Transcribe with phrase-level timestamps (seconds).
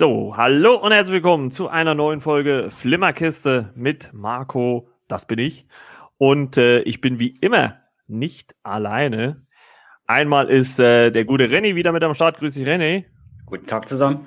[0.00, 5.66] So, hallo und herzlich willkommen zu einer neuen Folge Flimmerkiste mit Marco, das bin ich.
[6.16, 9.44] Und äh, ich bin wie immer nicht alleine.
[10.06, 12.38] Einmal ist äh, der gute René wieder mit am Start.
[12.38, 13.04] Grüß dich, René.
[13.44, 14.26] Guten Tag zusammen.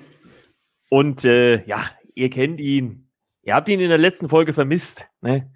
[0.89, 1.83] Und äh, ja,
[2.13, 3.09] ihr kennt ihn.
[3.41, 5.09] Ihr habt ihn in der letzten Folge vermisst.
[5.21, 5.51] Ne?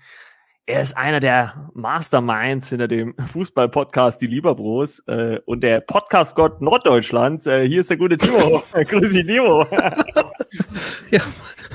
[0.70, 7.48] Er ist einer der Masterminds hinter dem Fußball-Podcast Die Lieberbros äh, und der Podcast-Gott Norddeutschlands.
[7.48, 8.62] Äh, hier ist der gute Timo.
[8.74, 9.66] Grüß dich, Timo.
[11.10, 11.22] ja,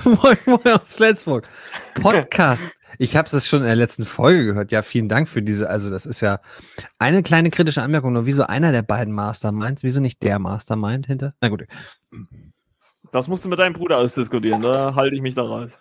[0.05, 1.48] moin, moin aus Flensburg.
[2.02, 2.70] Podcast.
[2.98, 4.70] Ich habe es schon in der letzten Folge gehört.
[4.73, 5.70] Ja, vielen Dank für diese.
[5.70, 6.40] Also, das ist ja
[6.98, 8.12] eine kleine kritische Anmerkung.
[8.12, 9.82] Nur wieso einer der beiden Masterminds?
[9.82, 11.32] Wieso nicht der Mastermind hinter?
[11.40, 11.65] Na gut.
[13.10, 14.60] Das musst du mit deinem Bruder ausdiskutieren.
[14.60, 15.79] Da halte ich mich da raus.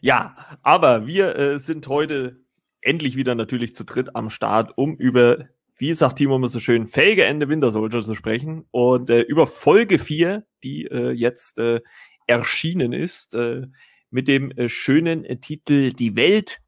[0.00, 2.40] Ja, aber wir äh, sind heute
[2.80, 6.86] endlich wieder natürlich zu dritt am Start, um über, wie sagt Timo immer so schön,
[6.86, 11.80] fähige Ende Winter Soldier zu sprechen und äh, über Folge 4, die äh, jetzt äh,
[12.26, 13.66] erschienen ist, äh,
[14.10, 16.60] mit dem äh, schönen Titel Die Welt,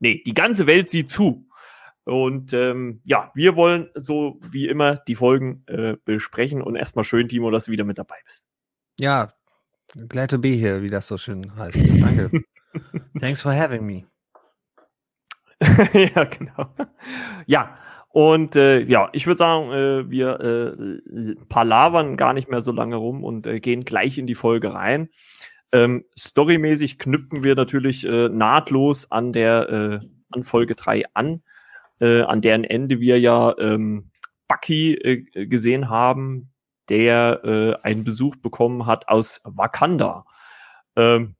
[0.00, 1.46] nee, die ganze Welt sieht zu.
[2.04, 5.66] Und ähm, ja, wir wollen so wie immer die Folgen
[6.06, 8.46] besprechen und erstmal schön, Timo, dass du wieder mit dabei bist.
[8.98, 9.34] Ja,
[10.08, 11.76] glad to be here, wie das so schön heißt.
[12.00, 12.30] Danke.
[13.20, 14.04] Thanks for having me.
[16.14, 16.74] ja, genau.
[17.46, 17.76] Ja,
[18.10, 22.96] und äh, ja, ich würde sagen, äh, wir äh, palavern gar nicht mehr so lange
[22.96, 25.08] rum und äh, gehen gleich in die Folge rein.
[25.72, 31.42] Ähm, storymäßig knüpfen wir natürlich äh, nahtlos an der äh, an Folge 3 an,
[32.00, 34.10] an deren Ende wir ja ähm,
[34.46, 36.52] Bucky gesehen haben,
[36.90, 40.26] der einen Besuch bekommen hat aus Wakanda.
[40.96, 41.34] Ähm,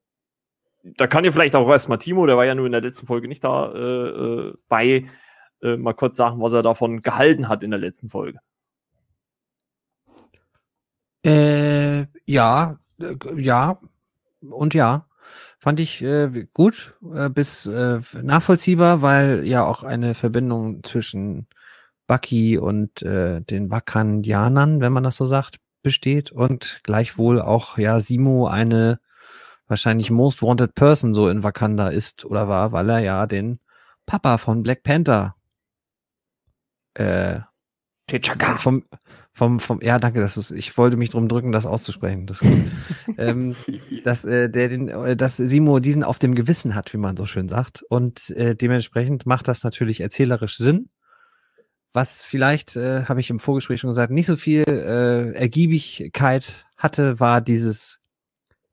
[0.82, 3.28] da kann ja vielleicht auch erstmal Timo, der war ja nur in der letzten Folge
[3.28, 5.06] nicht da äh, äh, bei,
[5.62, 8.38] äh, mal kurz sagen, was er davon gehalten hat in der letzten Folge.
[11.24, 13.80] Äh, ja, äh, ja
[14.40, 15.04] und ja.
[15.60, 16.94] Fand ich äh, gut,
[17.34, 21.48] bis nachvollziehbar, weil ja auch eine Verbindung zwischen
[22.06, 28.46] Bucky und den Wakandianern, wenn man das so sagt, besteht und gleichwohl auch ja Simo
[28.46, 29.00] eine
[29.68, 33.58] wahrscheinlich Most Wanted Person so in Wakanda ist oder war, weil er ja den
[34.06, 35.30] Papa von Black Panther
[36.94, 37.40] äh,
[38.56, 38.84] vom,
[39.32, 42.26] vom, vom, ja, danke, das ist, ich wollte mich drum drücken, das auszusprechen.
[42.26, 42.42] Das,
[43.18, 43.54] ähm,
[44.02, 47.26] dass, äh, der den, äh, dass Simo diesen auf dem Gewissen hat, wie man so
[47.26, 47.82] schön sagt.
[47.88, 50.88] Und äh, dementsprechend macht das natürlich erzählerisch Sinn.
[51.92, 57.20] Was vielleicht, äh, habe ich im Vorgespräch schon gesagt, nicht so viel äh, Ergiebigkeit hatte,
[57.20, 57.97] war dieses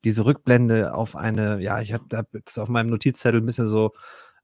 [0.05, 3.93] diese Rückblende auf eine, ja, ich habe hab jetzt auf meinem Notizzettel ein bisschen so,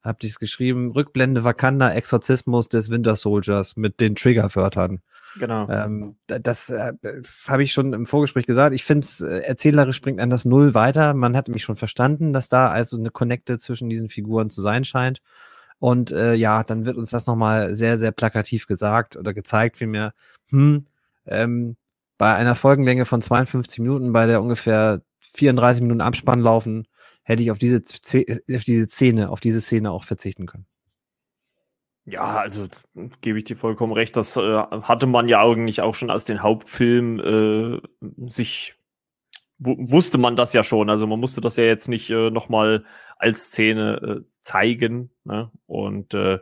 [0.04, 5.02] habe ich es geschrieben, Rückblende Wakanda, Exorzismus des Winter Soldiers mit den Triggerwörtern.
[5.40, 5.70] Genau.
[5.70, 6.94] Ähm, das äh,
[7.48, 8.76] habe ich schon im Vorgespräch gesagt.
[8.76, 11.14] Ich finde es äh, erzählerisch bringt an das Null weiter.
[11.14, 14.84] Man hat mich schon verstanden, dass da also eine Connecte zwischen diesen Figuren zu sein
[14.84, 15.22] scheint.
[15.80, 20.14] Und äh, ja, dann wird uns das nochmal sehr, sehr plakativ gesagt oder gezeigt, vielmehr,
[20.50, 20.86] hm,
[21.26, 21.76] ähm,
[22.18, 26.88] bei einer Folgenlänge von 52 Minuten, bei der ungefähr 34 Minuten Abspann laufen,
[27.24, 30.66] hätte ich auf diese, auf diese Szene, auf diese Szene auch verzichten können.
[32.06, 32.68] Ja, also
[33.22, 34.18] gebe ich dir vollkommen recht.
[34.18, 37.82] Das äh, hatte man ja eigentlich auch schon aus den Hauptfilmen äh,
[38.30, 38.76] sich
[39.64, 40.90] wusste man das ja schon.
[40.90, 42.84] Also man musste das ja jetzt nicht äh, nochmal
[43.18, 45.12] als Szene äh, zeigen.
[45.24, 45.52] Ne?
[45.68, 46.40] Und äh,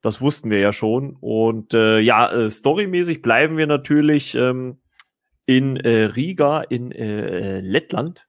[0.00, 1.16] das wussten wir ja schon.
[1.20, 4.78] Und äh, ja, äh, storymäßig bleiben wir natürlich ähm,
[5.46, 8.26] in äh, Riga in äh, Lettland.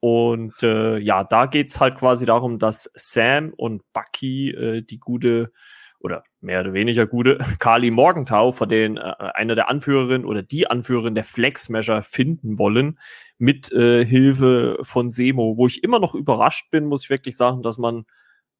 [0.00, 5.52] Und äh, ja, da geht's halt quasi darum, dass Sam und Bucky äh, die gute
[6.00, 10.68] oder mehr oder weniger gute Kali Morgenthau, von denen äh, einer der Anführerin oder die
[10.68, 11.24] Anführerin der
[11.68, 12.98] Measure finden wollen,
[13.38, 17.62] mit äh, Hilfe von Semo, wo ich immer noch überrascht bin, muss ich wirklich sagen,
[17.62, 18.04] dass man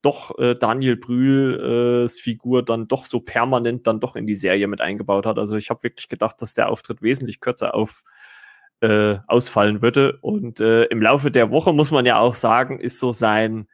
[0.06, 4.80] doch äh, Daniel Brühls Figur dann doch so permanent dann doch in die Serie mit
[4.80, 5.38] eingebaut hat.
[5.38, 8.04] Also ich habe wirklich gedacht, dass der Auftritt wesentlich kürzer auf
[8.80, 10.18] äh, ausfallen würde.
[10.20, 13.66] Und äh, im Laufe der Woche muss man ja auch sagen, ist so sein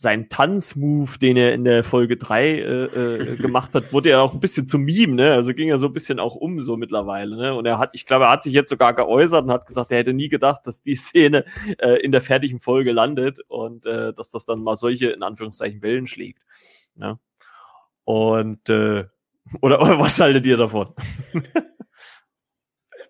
[0.00, 4.32] sein Tanzmove, den er in der Folge 3 äh, äh, gemacht hat, wurde ja auch
[4.32, 5.34] ein bisschen zum Meme, ne?
[5.34, 7.54] Also ging er so ein bisschen auch um so mittlerweile, ne?
[7.54, 9.98] Und er hat, ich glaube, er hat sich jetzt sogar geäußert und hat gesagt, er
[9.98, 11.44] hätte nie gedacht, dass die Szene
[11.76, 15.82] äh, in der fertigen Folge landet und äh, dass das dann mal solche, in Anführungszeichen,
[15.82, 16.46] Wellen schlägt.
[16.94, 17.18] Ne?
[18.04, 19.04] Und äh,
[19.60, 20.88] oder, oder was haltet ihr davon?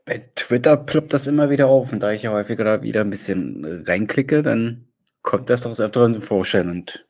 [0.04, 3.10] Bei Twitter ploppt das immer wieder auf und da ich ja häufiger da wieder ein
[3.10, 4.89] bisschen äh, reinklicke, dann
[5.22, 7.06] kommt das doch das Öfteren zum Vorstellen und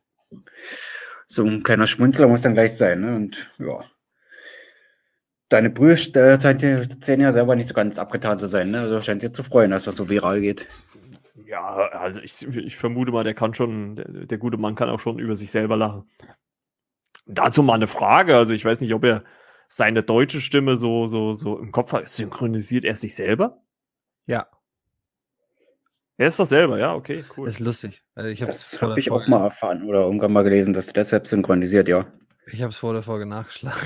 [1.27, 3.01] so ein kleiner Schmunzler muss dann gleich sein.
[3.01, 3.17] Ne?
[3.17, 3.85] Und ja.
[5.49, 8.81] deine Brüder scheinen ja selber nicht so ganz abgetan zu sein, ne?
[8.81, 10.67] Also scheint dir zu freuen, dass das so viral geht.
[11.47, 15.01] Ja, also ich, ich vermute mal, der kann schon, der, der gute Mann kann auch
[15.01, 16.09] schon über sich selber lachen.
[17.27, 18.37] Dazu mal eine Frage.
[18.37, 19.25] Also ich weiß nicht, ob er
[19.69, 22.09] seine deutsche Stimme so, so, so im Kopf hat.
[22.09, 23.63] Synchronisiert er sich selber?
[24.27, 24.49] Ja.
[26.21, 27.47] Er ist das selber, ja, okay, cool.
[27.47, 28.03] Das ist lustig.
[28.15, 31.27] Also ich das habe ich auch mal erfahren oder irgendwann mal gelesen, dass er deshalb
[31.27, 32.13] synchronisiert, ja.
[32.53, 33.81] Ich habe es vor der Folge nachgeschlagen.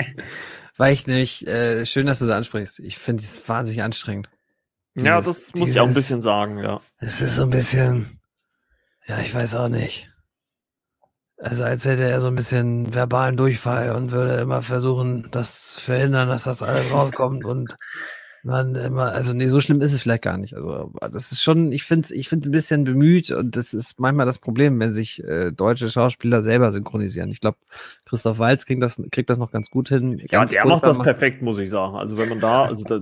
[0.78, 2.78] Weil ich nicht, äh, schön, dass du es ansprichst.
[2.78, 4.30] Ich finde es wahnsinnig anstrengend.
[4.94, 6.80] ja, das muss ich auch ein bisschen sagen, ja.
[6.96, 8.22] Es ist so ein bisschen,
[9.06, 10.10] ja, ich weiß auch nicht.
[11.36, 15.82] Also als hätte er so ein bisschen verbalen Durchfall und würde immer versuchen, das zu
[15.82, 17.76] verhindern, dass das alles rauskommt und
[18.42, 20.54] man immer, also nee, so schlimm ist es vielleicht gar nicht.
[20.54, 24.00] Also das ist schon, ich finde es ich find's ein bisschen bemüht und das ist
[24.00, 27.30] manchmal das Problem, wenn sich äh, deutsche Schauspieler selber synchronisieren.
[27.30, 27.58] Ich glaube,
[28.06, 30.18] Christoph Walz kriegt das, kriegt das noch ganz gut hin.
[30.18, 31.96] Ja, ganz der macht das perfekt, muss ich sagen.
[31.96, 33.00] Also wenn man da, also da,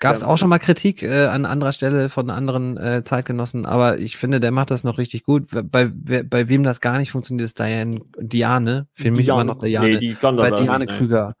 [0.00, 3.98] Gab es auch schon mal Kritik äh, an anderer Stelle von anderen äh, Zeitgenossen, aber
[3.98, 5.48] ich finde, der macht das noch richtig gut.
[5.50, 9.58] Bei, bei, bei wem das gar nicht funktioniert, ist Diane, Diane, für mich immer noch
[9.58, 11.34] Diane, nee, die kann das bei Diane nicht, Krüger.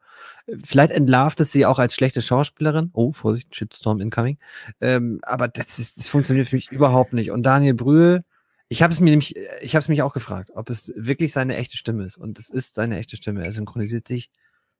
[0.64, 2.90] Vielleicht entlarvt es sie auch als schlechte Schauspielerin.
[2.92, 4.38] Oh, Vorsicht, Shitstorm incoming.
[4.80, 7.30] Ähm, aber das, ist, das funktioniert für mich überhaupt nicht.
[7.30, 8.24] Und Daniel Brühl,
[8.68, 11.56] ich habe es mir nämlich, ich habe es mich auch gefragt, ob es wirklich seine
[11.56, 12.16] echte Stimme ist.
[12.16, 13.44] Und es ist seine echte Stimme.
[13.44, 14.30] Er synchronisiert sich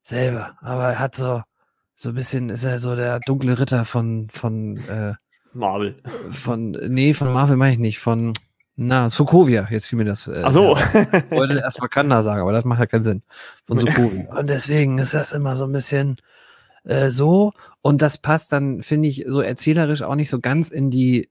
[0.03, 1.43] selber, aber er hat so,
[1.95, 5.15] so ein bisschen, ist er so der dunkle Ritter von, von, äh,
[5.53, 6.01] Marvel.
[6.31, 8.33] von, nee, von Marvel meine ich nicht, von,
[8.83, 10.27] na, Sokovia, jetzt fiel mir das.
[10.27, 10.75] Äh, Ach so.
[10.75, 13.23] Ich wollte erst Wakanda sagen, aber das macht ja keinen Sinn.
[13.67, 14.35] Von Sokovia.
[14.35, 16.17] Und deswegen ist das immer so ein bisschen
[16.85, 17.53] äh, so.
[17.83, 21.29] Und das passt dann, finde ich, so erzählerisch auch nicht so ganz in die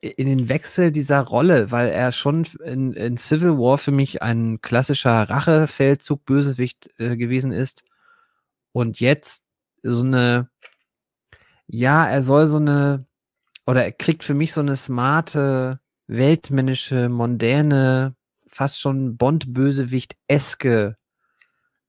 [0.00, 4.60] in den Wechsel dieser Rolle, weil er schon in, in Civil War für mich ein
[4.60, 7.82] klassischer Rachefeldzug Bösewicht äh, gewesen ist
[8.72, 9.44] und jetzt
[9.84, 10.50] so eine
[11.68, 13.06] ja, er soll so eine
[13.66, 18.16] oder er kriegt für mich so eine smarte weltmännische, mondäne,
[18.48, 20.96] fast schon Bond-Bösewicht-eske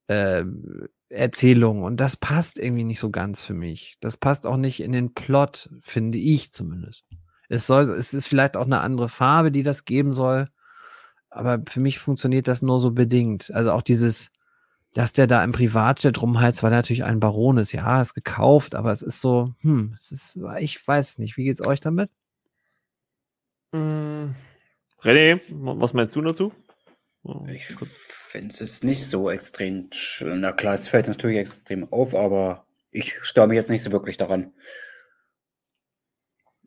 [0.06, 0.44] äh,
[1.08, 1.82] Erzählung.
[1.82, 3.96] Und das passt irgendwie nicht so ganz für mich.
[4.00, 7.04] Das passt auch nicht in den Plot, finde ich zumindest.
[7.48, 10.46] Es soll, es ist vielleicht auch eine andere Farbe, die das geben soll.
[11.30, 13.50] Aber für mich funktioniert das nur so bedingt.
[13.52, 14.30] Also auch dieses,
[14.94, 17.72] dass der da im Privatjet rumheizt, weil er natürlich ein Baron ist.
[17.72, 21.36] Ja, ist gekauft, aber es ist so, hm, es ist, ich weiß nicht.
[21.36, 22.10] Wie geht's euch damit?
[23.72, 24.34] Mm.
[25.02, 26.52] René, was meinst du dazu?
[27.48, 29.90] Ich finde es nicht so extrem.
[30.22, 34.16] Na klar, es fällt natürlich extrem auf, aber ich störe mich jetzt nicht so wirklich
[34.16, 34.52] daran.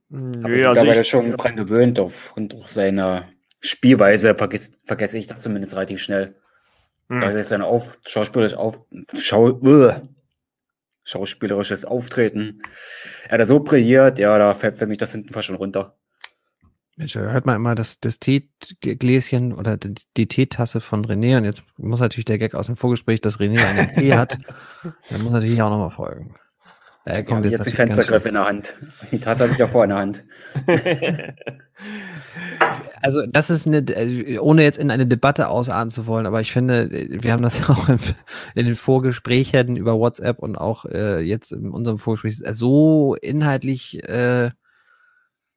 [0.10, 3.30] Nö, ich also ich- schon dran gewöhnt, aufgrund seiner
[3.60, 6.36] Spielweise vergess, vergesse ich das zumindest relativ schnell.
[7.10, 7.20] Hm.
[7.20, 8.86] Da ist sein auf, schauspielerisches, auf,
[9.18, 9.94] Schau, uh,
[11.04, 12.62] schauspielerisches Auftreten.
[13.26, 15.98] Er hat da so brilliert, ja, da fällt für mich das hinten fast schon runter.
[16.96, 21.64] Mensch, hört man immer das, das Teegläschen oder die, die Teetasse von René und jetzt
[21.78, 24.38] muss natürlich der Gag aus dem Vorgespräch, dass René einen Tee hat.
[25.10, 26.36] Der muss natürlich auch nochmal folgen.
[27.06, 28.76] Er Ja, kommt jetzt, jetzt, die Fenstergriff in der Hand.
[29.12, 30.24] Die Tasse habe ich davor in der Hand.
[33.02, 36.54] Also das ist eine, äh, ohne jetzt in eine Debatte ausarten zu wollen, aber ich
[36.54, 38.00] finde, wir haben das ja auch in,
[38.56, 44.52] in den Vorgesprächen über WhatsApp und auch äh, jetzt in unserem Vorgespräch so inhaltlich äh,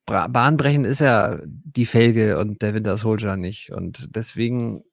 [0.06, 3.72] bahnbrechend ist ja die Felge und der Winter Soldier nicht.
[3.72, 4.84] Und deswegen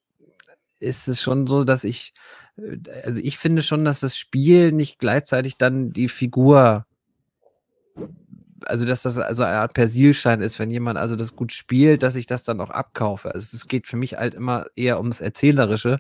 [0.80, 2.14] ist es schon so, dass ich,
[2.58, 6.86] äh, also ich finde schon, dass das Spiel nicht gleichzeitig dann die Figur
[8.66, 12.16] also dass das also eine Art Persilschein ist, wenn jemand also das gut spielt, dass
[12.16, 13.34] ich das dann auch abkaufe.
[13.34, 16.00] Also es geht für mich halt immer eher ums Erzählerische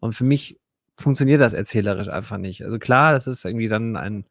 [0.00, 0.58] und für mich
[0.98, 2.64] funktioniert das erzählerisch einfach nicht.
[2.64, 4.26] Also klar, das ist irgendwie dann ein,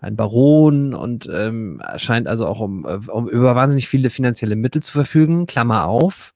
[0.00, 4.82] ein Baron und ähm, scheint also auch um, äh, um über wahnsinnig viele finanzielle Mittel
[4.82, 5.46] zu verfügen.
[5.46, 6.32] Klammer auf.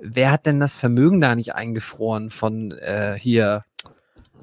[0.00, 3.64] Wer hat denn das Vermögen da nicht eingefroren von äh, hier?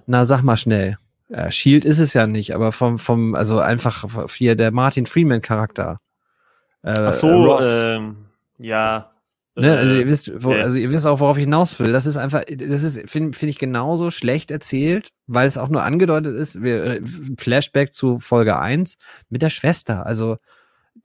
[0.07, 0.97] Na, sag mal schnell.
[1.29, 5.99] Ja, Shield ist es ja nicht, aber vom, vom, also einfach hier der Martin Freeman-Charakter.
[6.83, 8.25] Äh, Ach so, ähm,
[8.57, 9.10] ja.
[9.55, 11.91] Ne, also, äh, ihr wisst, wo, also ihr wisst auch, worauf ich hinaus will.
[11.91, 15.83] Das ist einfach, das ist, finde find ich genauso schlecht erzählt, weil es auch nur
[15.83, 17.01] angedeutet ist, wir, äh,
[17.37, 18.95] Flashback zu Folge 1
[19.29, 20.05] mit der Schwester.
[20.05, 20.37] Also,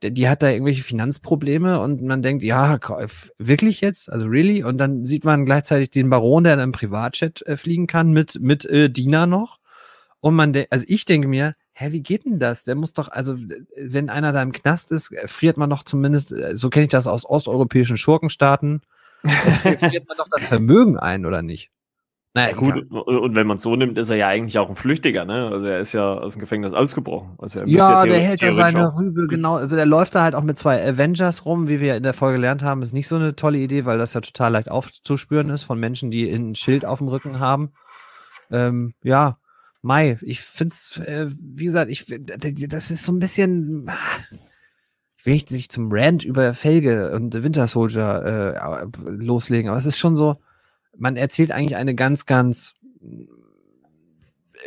[0.03, 2.77] die, hat da irgendwelche Finanzprobleme und man denkt, ja,
[3.37, 4.11] wirklich jetzt?
[4.11, 4.63] Also really?
[4.63, 8.39] Und dann sieht man gleichzeitig den Baron, der in einem Privatjet äh, fliegen kann mit,
[8.39, 9.59] mit äh, Dina noch.
[10.19, 12.63] Und man denkt, also ich denke mir, hä, wie geht denn das?
[12.63, 13.35] Der muss doch, also,
[13.75, 16.91] wenn einer da im Knast ist, äh, friert man doch zumindest, äh, so kenne ich
[16.91, 18.81] das aus osteuropäischen Schurkenstaaten,
[19.23, 21.69] äh, friert man doch das Vermögen ein, oder nicht?
[22.33, 23.01] Naja, gut, egal.
[23.01, 25.49] und wenn man so nimmt, ist er ja eigentlich auch ein Flüchtiger, ne?
[25.51, 27.33] Also er ist ja aus dem Gefängnis ausgebrochen.
[27.39, 29.55] Also ja, der hält ja seine Rübe, genau.
[29.55, 32.35] Also der läuft da halt auch mit zwei Avengers rum, wie wir in der Folge
[32.35, 32.83] gelernt haben.
[32.83, 36.11] Ist nicht so eine tolle Idee, weil das ja total leicht aufzuspüren ist von Menschen,
[36.11, 37.71] die ein Schild auf dem Rücken haben.
[38.51, 39.37] Ähm, ja,
[39.87, 43.89] Mai, ich find's, äh, wie gesagt, ich, das ist so ein bisschen,
[45.17, 49.85] ich will nicht sich zum Rant über Felge und Winter Soldier äh, loslegen, aber es
[49.85, 50.35] ist schon so,
[50.97, 52.73] man erzählt eigentlich eine ganz, ganz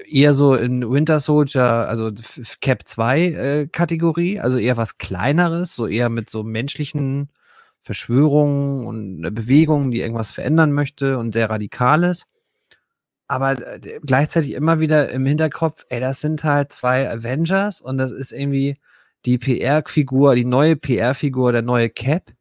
[0.08, 2.10] eher so in Winter Soldier, also
[2.62, 7.28] Cap 2 äh, Kategorie, also eher was kleineres, so eher mit so menschlichen
[7.82, 12.24] Verschwörungen und Bewegungen, die irgendwas verändern möchte und sehr radikales.
[13.30, 18.10] Aber äh, gleichzeitig immer wieder im Hinterkopf, ey, das sind halt zwei Avengers und das
[18.10, 18.76] ist irgendwie
[19.24, 22.32] die PR-Figur, die neue PR-Figur, der neue Cap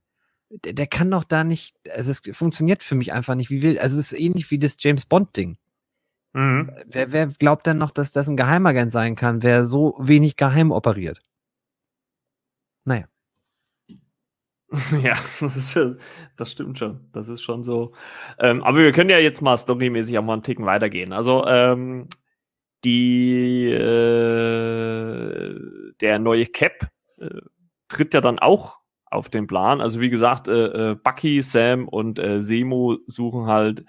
[0.49, 3.77] der, der, kann doch da nicht, also es funktioniert für mich einfach nicht wie will.
[3.77, 5.57] Also es ist ähnlich wie das James Bond-Ding.
[6.33, 6.71] Mhm.
[6.87, 10.71] Wer, wer glaubt denn noch, dass das ein Geheimagent sein kann, wer so wenig geheim
[10.71, 11.21] operiert?
[12.85, 13.05] Naja.
[15.03, 15.79] Ja, das,
[16.37, 17.09] das, stimmt schon.
[17.11, 17.93] Das ist schon so.
[18.39, 21.11] Ähm, aber wir können ja jetzt mal storymäßig auch mal einen Ticken weitergehen.
[21.11, 22.07] Also, ähm,
[22.83, 23.89] die, äh,
[25.99, 27.29] der neue Cap äh,
[27.89, 29.81] tritt ja dann auch auf den Plan.
[29.81, 33.83] Also wie gesagt, äh, äh, Bucky, Sam und äh, Semo suchen halt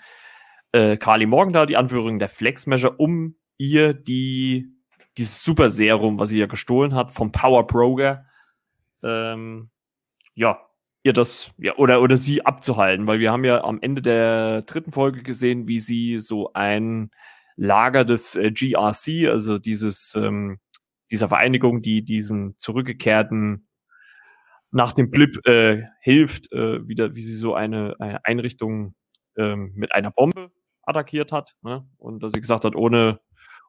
[0.72, 4.74] äh, Kali Morgan da, die Anführung der Flex Measure, um ihr die
[5.18, 8.24] dieses Super Serum, was sie ja gestohlen hat, vom Power Broker,
[9.02, 9.70] ähm,
[10.34, 10.58] ja,
[11.02, 14.92] ihr das, ja, oder, oder sie abzuhalten, weil wir haben ja am Ende der dritten
[14.92, 17.10] Folge gesehen, wie sie so ein
[17.56, 20.58] Lager des äh, GRC, also dieses, ähm,
[21.10, 23.66] dieser Vereinigung, die diesen zurückgekehrten
[24.70, 28.94] nach dem Blip äh, hilft, äh, wieder, wie sie so eine, eine Einrichtung
[29.36, 30.50] ähm, mit einer Bombe
[30.82, 31.56] attackiert hat.
[31.62, 31.86] Ne?
[31.98, 33.20] Und dass sie gesagt hat, ohne,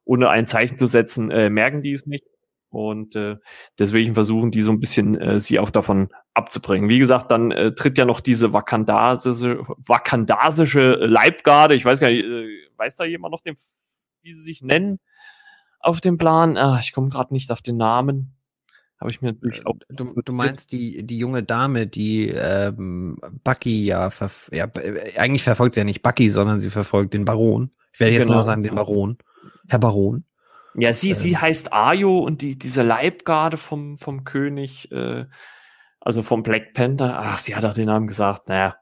[0.05, 2.25] ohne ein Zeichen zu setzen, äh, merken die es nicht.
[2.71, 3.35] Und äh,
[3.77, 6.89] deswegen versuchen die so ein bisschen äh, sie auch davon abzubringen.
[6.89, 11.75] Wie gesagt, dann äh, tritt ja noch diese vakandasische, vakandasische Leibgarde.
[11.75, 12.47] Ich weiß gar nicht, äh,
[12.77, 13.55] weiß da jemand noch, den,
[14.23, 14.99] wie sie sich nennen
[15.81, 16.57] auf dem Plan?
[16.57, 18.35] Ah, ich komme gerade nicht auf den Namen.
[18.99, 19.75] Habe ich mir natürlich auch.
[19.89, 24.11] Du, du, meinst die, die junge Dame, die ähm, Bucky ja,
[24.51, 27.71] ja, äh, eigentlich verfolgt sie ja nicht Bucky, sondern sie verfolgt den Baron.
[27.93, 28.35] Ich werde jetzt genau.
[28.35, 29.17] nur sagen, den Baron.
[29.67, 30.23] Herr Baron.
[30.75, 31.15] Ja, sie, ähm.
[31.15, 35.25] sie heißt Ayo und die, diese Leibgarde vom, vom König, äh,
[35.99, 38.77] also vom Black Panther, ach, sie hat auch den Namen gesagt, naja.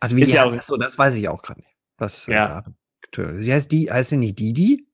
[0.00, 1.74] Also wie ist ja auch, so, das weiß ich auch gerade nicht.
[1.96, 2.64] Was, ja.
[3.16, 4.86] Äh, sie heißt die, heißt sie nicht Didi?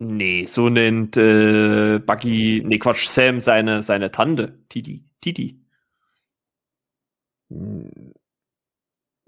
[0.00, 4.60] Nee, so nennt äh, Buggy, nee, Quatsch, Sam seine, seine Tante.
[4.68, 5.60] Titi.
[7.50, 8.14] Hm.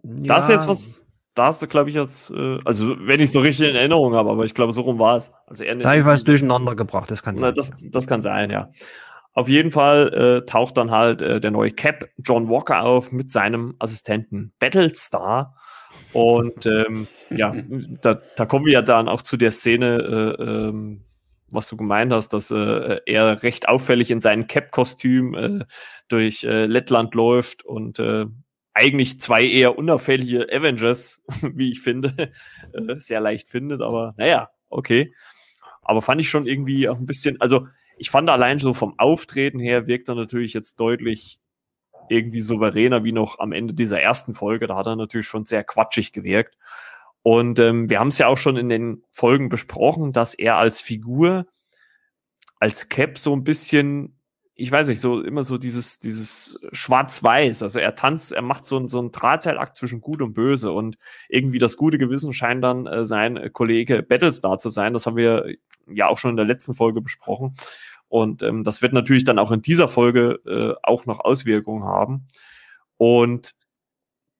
[0.02, 0.34] Ja.
[0.34, 3.32] Das ist jetzt was, da hast du, glaube ich, jetzt, äh, also wenn ich es
[3.32, 5.32] so richtig in Erinnerung habe, aber ich glaube, so rum war es.
[5.46, 7.48] Also da habe ich was durcheinander gebracht, das kann sein.
[7.48, 8.70] Na, das, das kann sein, ja.
[9.32, 13.30] Auf jeden Fall äh, taucht dann halt äh, der neue Cap, John Walker, auf mit
[13.30, 15.56] seinem Assistenten Battlestar.
[16.12, 17.54] Und ähm, ja,
[18.00, 21.04] da, da kommen wir ja dann auch zu der Szene, äh, ähm,
[21.52, 25.64] was du gemeint hast, dass äh, er recht auffällig in seinem Cap-Kostüm äh,
[26.08, 28.26] durch äh, Lettland läuft und äh,
[28.74, 32.32] eigentlich zwei eher unauffällige Avengers, wie ich finde,
[32.72, 35.14] äh, sehr leicht findet, aber naja, okay.
[35.82, 37.66] Aber fand ich schon irgendwie auch ein bisschen, also
[37.98, 41.40] ich fand allein so vom Auftreten her wirkt er natürlich jetzt deutlich
[42.08, 44.66] irgendwie souveräner wie noch am Ende dieser ersten Folge.
[44.66, 46.56] Da hat er natürlich schon sehr quatschig gewirkt.
[47.22, 50.80] Und ähm, wir haben es ja auch schon in den Folgen besprochen, dass er als
[50.80, 51.46] Figur,
[52.58, 54.19] als Cap so ein bisschen,
[54.60, 57.62] ich weiß nicht, so immer so dieses, dieses Schwarz-Weiß.
[57.62, 60.98] Also er tanzt, er macht so, ein, so einen Drahtseilakt zwischen Gut und Böse und
[61.30, 64.92] irgendwie das gute Gewissen scheint dann äh, sein Kollege Battlestar zu sein.
[64.92, 65.54] Das haben wir
[65.90, 67.54] ja auch schon in der letzten Folge besprochen.
[68.08, 72.26] Und ähm, das wird natürlich dann auch in dieser Folge äh, auch noch Auswirkungen haben.
[72.98, 73.54] Und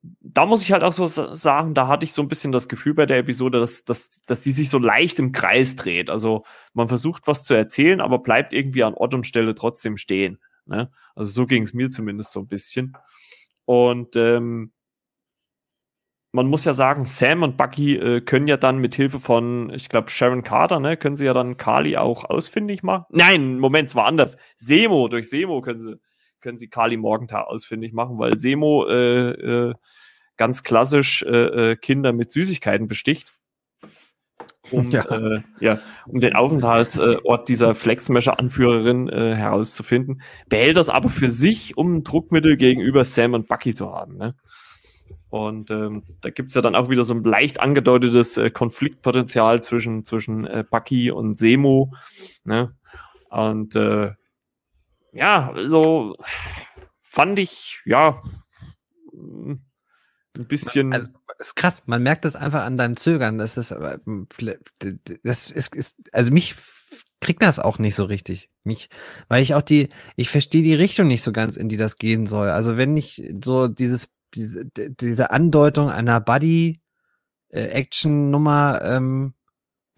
[0.03, 2.95] da muss ich halt auch so sagen, da hatte ich so ein bisschen das Gefühl
[2.95, 6.09] bei der Episode, dass, dass, dass die sich so leicht im Kreis dreht.
[6.09, 10.39] Also man versucht was zu erzählen, aber bleibt irgendwie an Ort und Stelle trotzdem stehen.
[10.65, 10.91] Ne?
[11.15, 12.97] Also so ging es mir zumindest so ein bisschen.
[13.67, 14.73] Und ähm,
[16.33, 19.89] man muss ja sagen, Sam und Bucky äh, können ja dann mit Hilfe von, ich
[19.89, 23.05] glaube, Sharon Carter, ne, können sie ja dann Kali auch ausfindig machen.
[23.11, 24.37] Nein, Moment, es war anders.
[24.57, 26.01] Semo, durch Semo können sie,
[26.41, 29.75] können sie Kali Morgentag ausfindig machen, weil Semo äh, äh,
[30.37, 33.35] ganz klassisch äh, äh, Kinder mit Süßigkeiten besticht.
[34.71, 35.05] Um, ja.
[35.05, 42.05] Äh, ja, um den Aufenthaltsort dieser Flexmesher-Anführerin herauszufinden, behält das aber für sich, um ein
[42.05, 44.17] Druckmittel gegenüber Sam und Bucky zu haben.
[44.17, 44.35] Ne?
[45.31, 50.05] Und ähm, da gibt's ja dann auch wieder so ein leicht angedeutetes äh, Konfliktpotenzial zwischen,
[50.05, 51.93] zwischen äh, Bucky und Semo.
[52.45, 52.75] Ne?
[53.31, 54.11] Und äh,
[55.13, 56.17] ja, also
[57.01, 58.23] fand ich, ja,
[59.13, 59.61] ein
[60.47, 60.93] bisschen.
[60.93, 63.39] Also, ist krass, man merkt das einfach an deinem Zögern.
[63.39, 63.75] Das ist,
[65.23, 66.55] das ist, ist also mich
[67.21, 68.51] kriegt das auch nicht so richtig.
[68.63, 68.91] Mich,
[69.29, 72.27] weil ich auch die, ich verstehe die Richtung nicht so ganz, in die das gehen
[72.27, 72.51] soll.
[72.51, 79.35] Also wenn ich so dieses, diese, diese Andeutung einer Buddy-Action-Nummer, äh, ähm,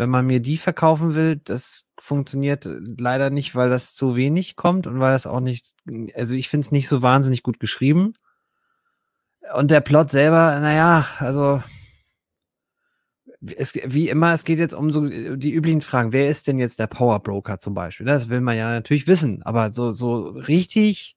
[0.03, 4.89] wenn man mir die verkaufen will, das funktioniert leider nicht, weil das zu wenig kommt
[4.89, 5.75] und weil das auch nicht,
[6.15, 8.15] also ich finde es nicht so wahnsinnig gut geschrieben.
[9.55, 11.63] Und der Plot selber, naja, also
[13.57, 16.13] es, wie immer, es geht jetzt um so die üblichen Fragen.
[16.13, 18.07] Wer ist denn jetzt der Power Broker zum Beispiel?
[18.07, 21.17] Das will man ja natürlich wissen, aber so, so richtig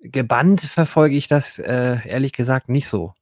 [0.00, 3.12] gebannt verfolge ich das äh, ehrlich gesagt nicht so.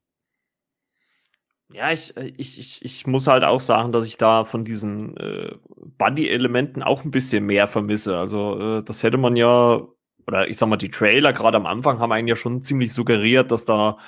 [1.73, 5.17] Ja, ich, äh, ich, ich, ich muss halt auch sagen, dass ich da von diesen
[5.17, 5.55] äh,
[5.99, 8.19] Buddy-Elementen auch ein bisschen mehr vermisse.
[8.19, 9.83] Also, äh, das hätte man ja,
[10.27, 13.51] oder ich sag mal, die Trailer gerade am Anfang haben einen ja schon ziemlich suggeriert,
[13.51, 13.99] dass da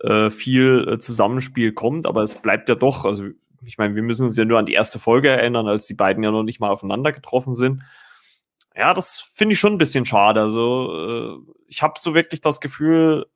[0.00, 3.24] äh, viel äh, Zusammenspiel kommt, aber es bleibt ja doch, also
[3.64, 6.22] ich meine, wir müssen uns ja nur an die erste Folge erinnern, als die beiden
[6.22, 7.82] ja noch nicht mal aufeinander getroffen sind.
[8.76, 10.40] Ja, das finde ich schon ein bisschen schade.
[10.40, 13.26] Also, äh, ich habe so wirklich das Gefühl,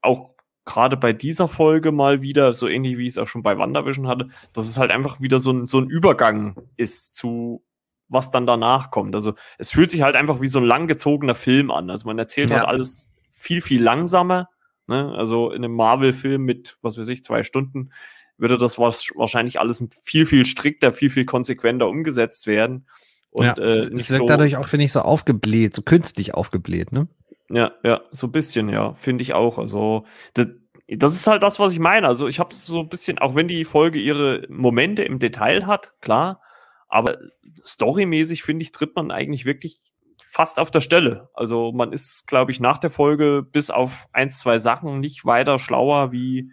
[0.00, 0.34] auch
[0.64, 4.06] gerade bei dieser Folge mal wieder, so ähnlich wie ich es auch schon bei WandaVision
[4.06, 7.62] hatte, dass es halt einfach wieder so ein, so ein Übergang ist zu
[8.10, 9.14] was dann danach kommt.
[9.14, 11.90] Also es fühlt sich halt einfach wie so ein langgezogener Film an.
[11.90, 12.58] Also man erzählt ja.
[12.58, 14.48] halt alles viel, viel langsamer.
[14.88, 15.14] Ne?
[15.16, 17.92] Also in einem Marvel-Film mit, was weiß ich, zwei Stunden
[18.36, 22.86] würde das wahrscheinlich alles viel, viel strikter, viel, viel konsequenter umgesetzt werden.
[23.30, 27.06] Und ja, äh, nicht so dadurch auch, finde ich, so aufgebläht, so künstlich aufgebläht, ne?
[27.50, 29.58] Ja, ja, so ein bisschen, ja, finde ich auch.
[29.58, 30.04] Also,
[30.34, 30.48] das,
[30.88, 32.06] das ist halt das, was ich meine.
[32.06, 36.00] Also, ich habe so ein bisschen, auch wenn die Folge ihre Momente im Detail hat,
[36.00, 36.40] klar,
[36.88, 37.18] aber
[37.64, 39.80] storymäßig, finde ich, tritt man eigentlich wirklich
[40.22, 41.28] fast auf der Stelle.
[41.34, 45.58] Also, man ist, glaube ich, nach der Folge bis auf ein, zwei Sachen nicht weiter
[45.58, 46.52] schlauer wie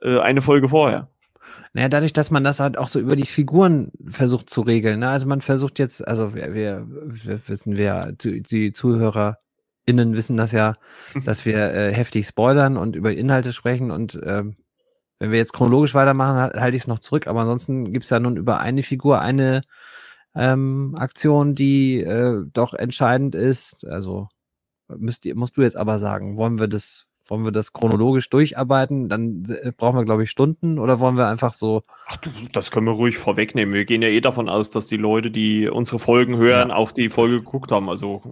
[0.00, 1.10] äh, eine Folge vorher.
[1.72, 5.00] Naja, dadurch, dass man das halt auch so über die Figuren versucht zu regeln.
[5.00, 5.08] Ne?
[5.08, 8.72] Also man versucht jetzt, also wir, wir, wir wissen, wer die
[9.90, 10.74] ZuhörerInnen wissen das ja,
[11.24, 14.56] dass wir äh, heftig spoilern und über Inhalte sprechen und ähm,
[15.18, 18.20] wenn wir jetzt chronologisch weitermachen, halte ich es noch zurück, aber ansonsten gibt es ja
[18.20, 19.62] nun über eine Figur eine
[20.34, 23.84] ähm, Aktion, die äh, doch entscheidend ist.
[23.86, 24.28] Also
[24.88, 29.08] müsst, musst du jetzt aber sagen, wollen wir das wollen wir das chronologisch durcharbeiten?
[29.08, 31.82] Dann äh, brauchen wir, glaube ich, Stunden oder wollen wir einfach so.
[32.06, 33.74] Ach du, das können wir ruhig vorwegnehmen.
[33.74, 36.74] Wir gehen ja eh davon aus, dass die Leute, die unsere Folgen hören, ja.
[36.74, 37.88] auch die Folge geguckt haben.
[37.88, 38.22] Also.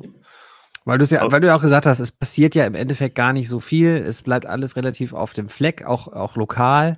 [0.89, 3.51] Weil, ja, weil du ja auch gesagt hast, es passiert ja im Endeffekt gar nicht
[3.51, 3.99] so viel.
[3.99, 6.97] Es bleibt alles relativ auf dem Fleck, auch, auch lokal.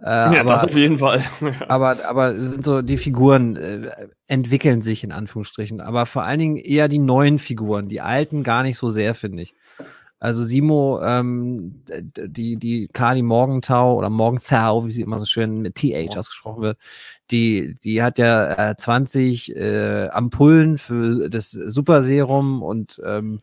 [0.00, 1.22] Äh, ja, aber, das auf jeden Fall.
[1.68, 5.80] aber, aber sind so, die Figuren äh, entwickeln sich in Anführungsstrichen.
[5.80, 9.42] Aber vor allen Dingen eher die neuen Figuren, die alten gar nicht so sehr, finde
[9.42, 9.54] ich.
[10.22, 15.74] Also Simo, ähm, die, die Kali Morgenthau oder Morgenthau, wie sie immer so schön mit
[15.74, 16.78] TH ausgesprochen wird,
[17.32, 23.40] die, die hat ja äh, 20 äh, Ampullen für das Superserum und ähm,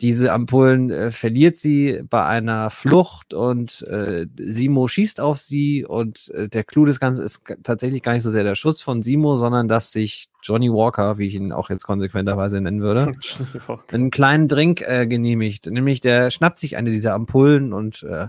[0.00, 6.30] diese Ampullen äh, verliert sie bei einer Flucht und äh, Simo schießt auf sie und
[6.34, 9.36] äh, der Clou des Ganzen ist tatsächlich gar nicht so sehr der Schuss von Simo,
[9.36, 13.12] sondern dass sich Johnny Walker, wie ich ihn auch jetzt konsequenterweise nennen würde,
[13.88, 15.66] einen kleinen Drink äh, genehmigt.
[15.66, 18.28] Nämlich der schnappt sich eine dieser Ampullen und äh,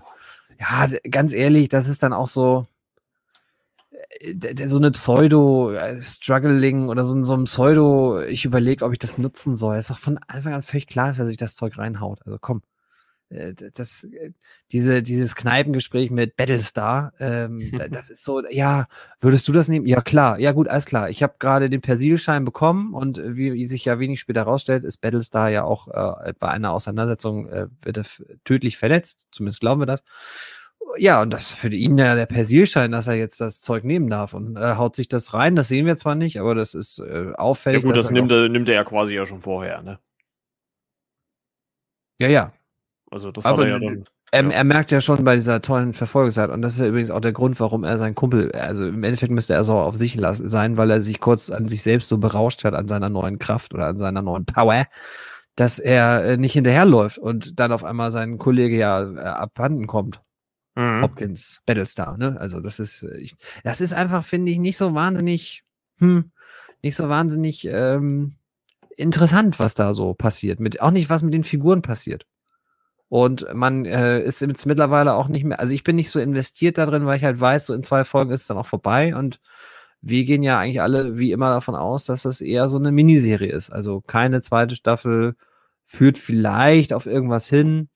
[0.60, 2.66] ja, ganz ehrlich, das ist dann auch so,
[4.66, 9.56] so eine Pseudo-Struggling äh, oder so, so ein Pseudo, ich überlege, ob ich das nutzen
[9.56, 9.78] soll.
[9.78, 12.20] Ist doch von Anfang an völlig klar, dass er sich das Zeug reinhaut.
[12.26, 12.62] Also komm.
[13.30, 14.32] Äh, das, äh,
[14.72, 18.88] diese, dieses Kneipengespräch mit Battlestar, ähm, das ist so, ja,
[19.20, 19.86] würdest du das nehmen?
[19.86, 21.10] Ja, klar, ja gut, alles klar.
[21.10, 25.02] Ich habe gerade den Persilschein bekommen und wie, wie, sich ja wenig später herausstellt, ist
[25.02, 28.06] Battlestar ja auch äh, bei einer Auseinandersetzung äh, wird er
[28.44, 30.04] tödlich verletzt, zumindest glauben wir das
[30.98, 34.34] ja, und das für ihn ja der Persilschein, dass er jetzt das Zeug nehmen darf
[34.34, 35.56] und er haut sich das rein.
[35.56, 37.84] Das sehen wir zwar nicht, aber das ist äh, auffällig.
[37.84, 40.00] Ja gut, das nimmt er, nimmt er ja quasi ja schon vorher, ne?
[42.20, 42.52] Ja, ja.
[43.12, 44.04] Also das aber hat er ja dann.
[44.32, 44.50] Er, ja.
[44.50, 47.32] er, merkt ja schon bei dieser tollen Verfolgungszeit, und das ist ja übrigens auch der
[47.32, 50.92] Grund, warum er seinen Kumpel, also im Endeffekt müsste er so auf sich sein, weil
[50.92, 53.98] er sich kurz an sich selbst so berauscht hat, an seiner neuen Kraft oder an
[53.98, 54.86] seiner neuen Power,
[55.56, 60.22] dass er äh, nicht hinterherläuft und dann auf einmal sein Kollege ja äh, abhanden kommt.
[60.80, 61.02] Mhm.
[61.02, 62.38] Hopkins, Battlestar, ne?
[62.40, 65.64] Also das ist, äh, ich, das ist einfach, finde ich, nicht so wahnsinnig,
[65.98, 66.32] hm,
[66.82, 68.36] nicht so wahnsinnig ähm,
[68.96, 70.62] interessant, was da so passiert.
[70.62, 72.26] Mit, auch nicht, was mit den Figuren passiert.
[73.10, 76.78] Und man äh, ist jetzt mittlerweile auch nicht mehr, also ich bin nicht so investiert
[76.78, 79.16] da drin, weil ich halt weiß, so in zwei Folgen ist es dann auch vorbei
[79.16, 79.42] und
[80.02, 83.52] wir gehen ja eigentlich alle wie immer davon aus, dass das eher so eine Miniserie
[83.52, 83.70] ist.
[83.70, 85.36] Also keine zweite Staffel
[85.86, 87.90] führt vielleicht auf irgendwas hin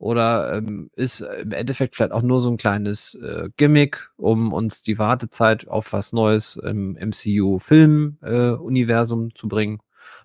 [0.00, 4.82] oder ähm, ist im Endeffekt vielleicht auch nur so ein kleines äh, Gimmick, um uns
[4.82, 9.82] die Wartezeit auf was Neues im MCU-Film-Universum äh, zu bringen.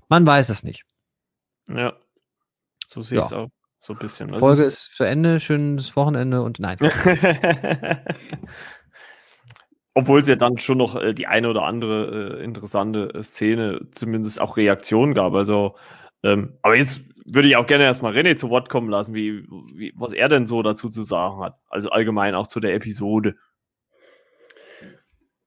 [0.08, 0.86] Man weiß es nicht.
[1.70, 1.92] Ja,
[2.88, 3.50] so sehe ich es auch.
[3.80, 4.30] So ein bisschen.
[4.30, 6.78] Also Folge ist zu Ende, schönes Wochenende und nein.
[9.94, 13.82] Obwohl es ja dann schon noch äh, die eine oder andere äh, interessante äh, Szene,
[13.92, 15.34] zumindest auch Reaktion gab.
[15.34, 15.76] Also,
[16.24, 19.94] ähm, aber jetzt würde ich auch gerne erstmal René zu Wort kommen lassen, wie, wie,
[19.98, 21.58] was er denn so dazu zu sagen hat.
[21.68, 23.36] Also allgemein auch zu der Episode.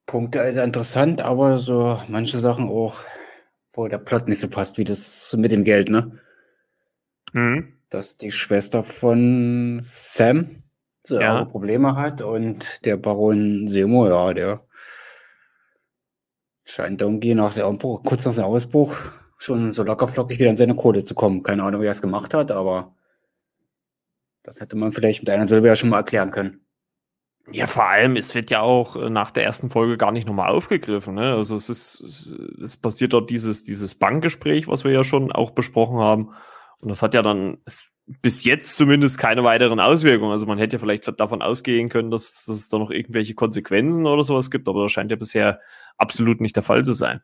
[0.07, 2.97] Punkte ist interessant, aber so manche Sachen auch,
[3.73, 6.19] wo der Plot nicht so passt, wie das mit dem Geld, ne?
[7.33, 7.75] Mhm.
[7.91, 10.63] Dass die Schwester von Sam
[11.05, 11.45] so ja.
[11.45, 14.67] Probleme hat und der Baron Semo, ja, der
[16.65, 18.97] scheint irgendwie nach Ausbruch, kurz nach seinem Ausbruch
[19.39, 21.43] schon so lockerflockig wieder an seine Kohle zu kommen.
[21.43, 22.95] Keine Ahnung, wie er es gemacht hat, aber
[24.43, 26.61] das hätte man vielleicht mit einer Silbe ja schon mal erklären können.
[27.51, 30.51] Ja, vor allem, es wird ja auch äh, nach der ersten Folge gar nicht nochmal
[30.51, 31.15] aufgegriffen.
[31.15, 31.35] Ne?
[31.35, 32.29] Also es ist,
[32.63, 36.31] es passiert dort dieses, dieses Bankgespräch, was wir ja schon auch besprochen haben.
[36.81, 37.59] Und das hat ja dann,
[38.07, 40.33] bis jetzt zumindest keine weiteren Auswirkungen.
[40.33, 44.07] Also man hätte ja vielleicht davon ausgehen können, dass, dass es da noch irgendwelche Konsequenzen
[44.07, 45.61] oder sowas gibt, aber das scheint ja bisher
[45.97, 47.23] absolut nicht der Fall zu sein.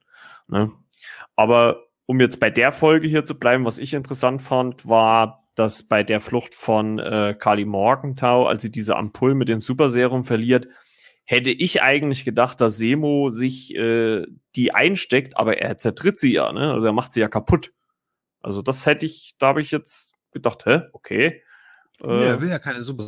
[0.49, 0.73] Ne?
[1.37, 5.85] Aber um jetzt bei der Folge hier zu bleiben, was ich interessant fand, war, dass
[5.85, 10.69] bei der Flucht von äh, Kali Morgenthau, als sie diese Ampullen mit dem Superserum verliert,
[11.25, 16.53] hätte ich eigentlich gedacht, dass Semo sich äh, die einsteckt, aber er zertritt sie ja,
[16.53, 16.73] ne?
[16.73, 17.73] Also er macht sie ja kaputt.
[18.43, 21.43] Also das hätte ich, da habe ich jetzt gedacht, hä, okay.
[22.03, 23.05] Äh, er will ja keine Super.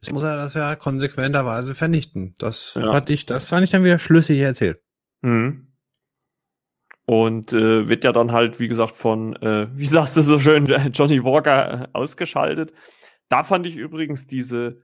[0.00, 2.34] Ich muss er das ja konsequenterweise vernichten.
[2.38, 2.92] Das ja.
[2.92, 4.80] fand ich, das fand ich dann wieder schlüssig erzählt.
[5.20, 5.71] Mhm.
[7.04, 10.66] Und äh, wird ja dann halt, wie gesagt, von, äh, wie sagst du so schön,
[10.92, 12.72] Johnny Walker äh, ausgeschaltet.
[13.28, 14.82] Da fand ich übrigens diese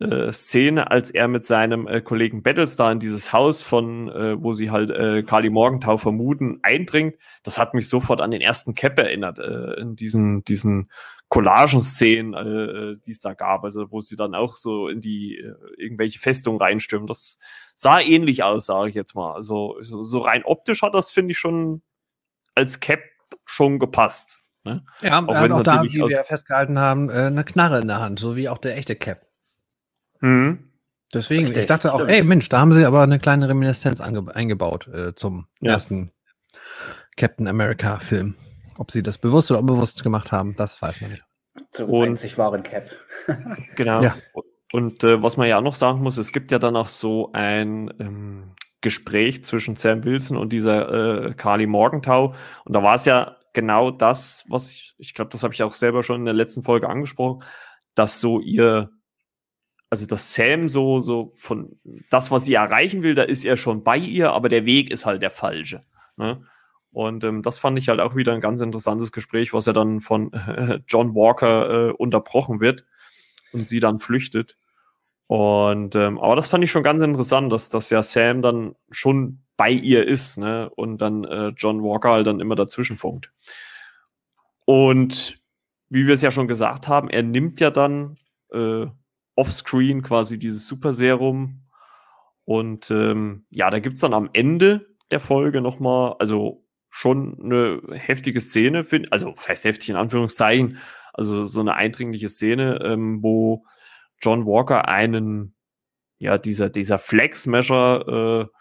[0.00, 4.54] äh, Szene, als er mit seinem äh, Kollegen Battlestar in dieses Haus von, äh, wo
[4.54, 7.16] sie halt äh, Kali Morgenthau vermuten, eindringt.
[7.42, 10.90] Das hat mich sofort an den ersten Cap erinnert, äh, in diesen, diesen
[11.28, 12.40] Collagen-Szenen, äh,
[12.92, 16.18] äh, die es da gab, also wo sie dann auch so in die äh, irgendwelche
[16.18, 17.06] Festungen reinstürmen.
[17.06, 17.38] Das
[17.78, 19.34] sah ähnlich aus, sage ich jetzt mal.
[19.34, 21.82] Also so, rein optisch hat das, finde ich, schon
[22.56, 22.98] als Cap
[23.44, 24.40] schon gepasst.
[24.64, 24.84] Ne?
[25.00, 28.00] Ja, auch er hat auch da, wie wir festgehalten haben, äh, eine Knarre in der
[28.00, 29.26] Hand, so wie auch der echte Cap.
[30.18, 30.72] Mhm.
[31.14, 34.88] Deswegen, Richtig, ich dachte auch, ey Mensch, da haben sie aber eine kleine Reminiszenz eingebaut
[34.88, 35.72] äh, zum ja.
[35.72, 36.10] ersten
[37.16, 38.34] Captain America Film.
[38.76, 41.24] Ob sie das bewusst oder unbewusst gemacht haben, das weiß man nicht.
[41.70, 42.90] Zum und, einzig wahren Cap.
[43.76, 44.02] genau.
[44.02, 44.16] Ja.
[44.32, 47.30] Und äh, was man ja auch noch sagen muss, es gibt ja dann auch so
[47.32, 52.34] ein ähm, Gespräch zwischen Sam Wilson und dieser äh, Carly Morgenthau.
[52.64, 55.74] Und da war es ja genau das, was ich, ich glaube, das habe ich auch
[55.74, 57.42] selber schon in der letzten Folge angesprochen,
[57.94, 58.90] dass so ihr
[59.90, 61.78] also dass Sam so, so von
[62.10, 65.06] das, was sie erreichen will, da ist er schon bei ihr, aber der Weg ist
[65.06, 65.84] halt der falsche.
[66.16, 66.44] Ne?
[66.90, 70.00] Und ähm, das fand ich halt auch wieder ein ganz interessantes Gespräch, was ja dann
[70.00, 72.84] von äh, John Walker äh, unterbrochen wird
[73.52, 74.56] und sie dann flüchtet.
[75.26, 79.42] Und ähm, aber das fand ich schon ganz interessant, dass, dass ja Sam dann schon
[79.56, 80.70] bei ihr ist, ne?
[80.70, 83.30] Und dann äh, John Walker halt dann immer dazwischen funkt.
[84.64, 85.38] Und
[85.90, 88.18] wie wir es ja schon gesagt haben, er nimmt ja dann
[88.52, 88.86] äh,
[89.34, 91.62] offscreen quasi dieses Super Serum.
[92.44, 97.82] Und ähm, ja, da gibt es dann am Ende der Folge nochmal, also schon eine
[97.92, 100.78] heftige Szene, find, also was heißt heftig in Anführungszeichen,
[101.18, 103.66] also so eine eindringliche Szene, ähm, wo
[104.22, 105.54] John Walker einen,
[106.18, 108.58] ja, dieser, dieser Flex-Measure, äh,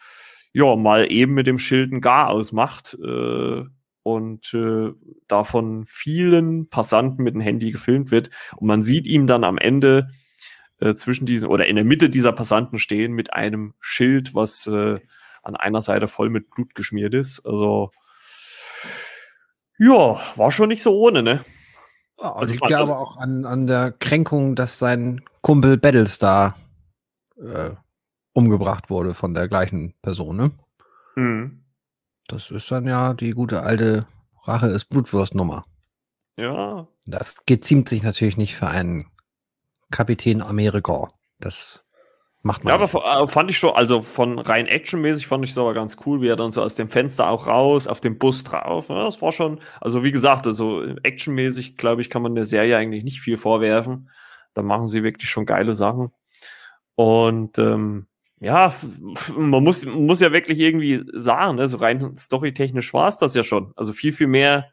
[0.53, 3.63] ja, mal eben mit dem Schild ein Gar ausmacht äh,
[4.01, 4.91] und äh,
[5.27, 8.31] davon vielen Passanten mit dem Handy gefilmt wird.
[8.55, 10.09] Und man sieht ihm dann am Ende
[10.79, 14.99] äh, zwischen diesen oder in der Mitte dieser Passanten stehen mit einem Schild, was äh,
[15.43, 17.45] an einer Seite voll mit Blut geschmiert ist.
[17.45, 17.91] Also
[19.77, 21.45] ja, war schon nicht so ohne, ne?
[22.19, 26.55] Ja, also liegt ja aber auch an, an der Kränkung, dass sein Kumpel Battlestar
[27.37, 27.71] äh,
[28.33, 30.51] umgebracht wurde von der gleichen Person, ne?
[31.15, 31.63] Mhm.
[32.27, 34.05] Das ist dann ja die gute alte
[34.43, 35.63] Rache ist Blutwurstnummer.
[36.37, 36.87] Ja.
[37.05, 39.05] Das geziemt sich natürlich nicht für einen
[39.91, 41.09] Kapitän Amerika.
[41.39, 41.85] Das
[42.47, 42.73] Macht man.
[42.73, 42.95] Ja, nicht.
[42.95, 46.21] aber äh, fand ich schon, also von rein actionmäßig fand ich es aber ganz cool,
[46.21, 48.87] wie er dann so aus dem Fenster auch raus, auf dem Bus drauf.
[48.87, 52.77] Ja, das war schon, also wie gesagt, also actionmäßig, glaube ich, kann man der Serie
[52.77, 54.09] eigentlich nicht viel vorwerfen.
[54.53, 56.13] Da machen sie wirklich schon geile Sachen.
[56.95, 58.07] Und ähm,
[58.39, 58.73] ja,
[59.37, 63.43] man muss, muss ja wirklich irgendwie sagen, ne, so rein storytechnisch war es das ja
[63.43, 63.73] schon.
[63.75, 64.71] Also viel, viel mehr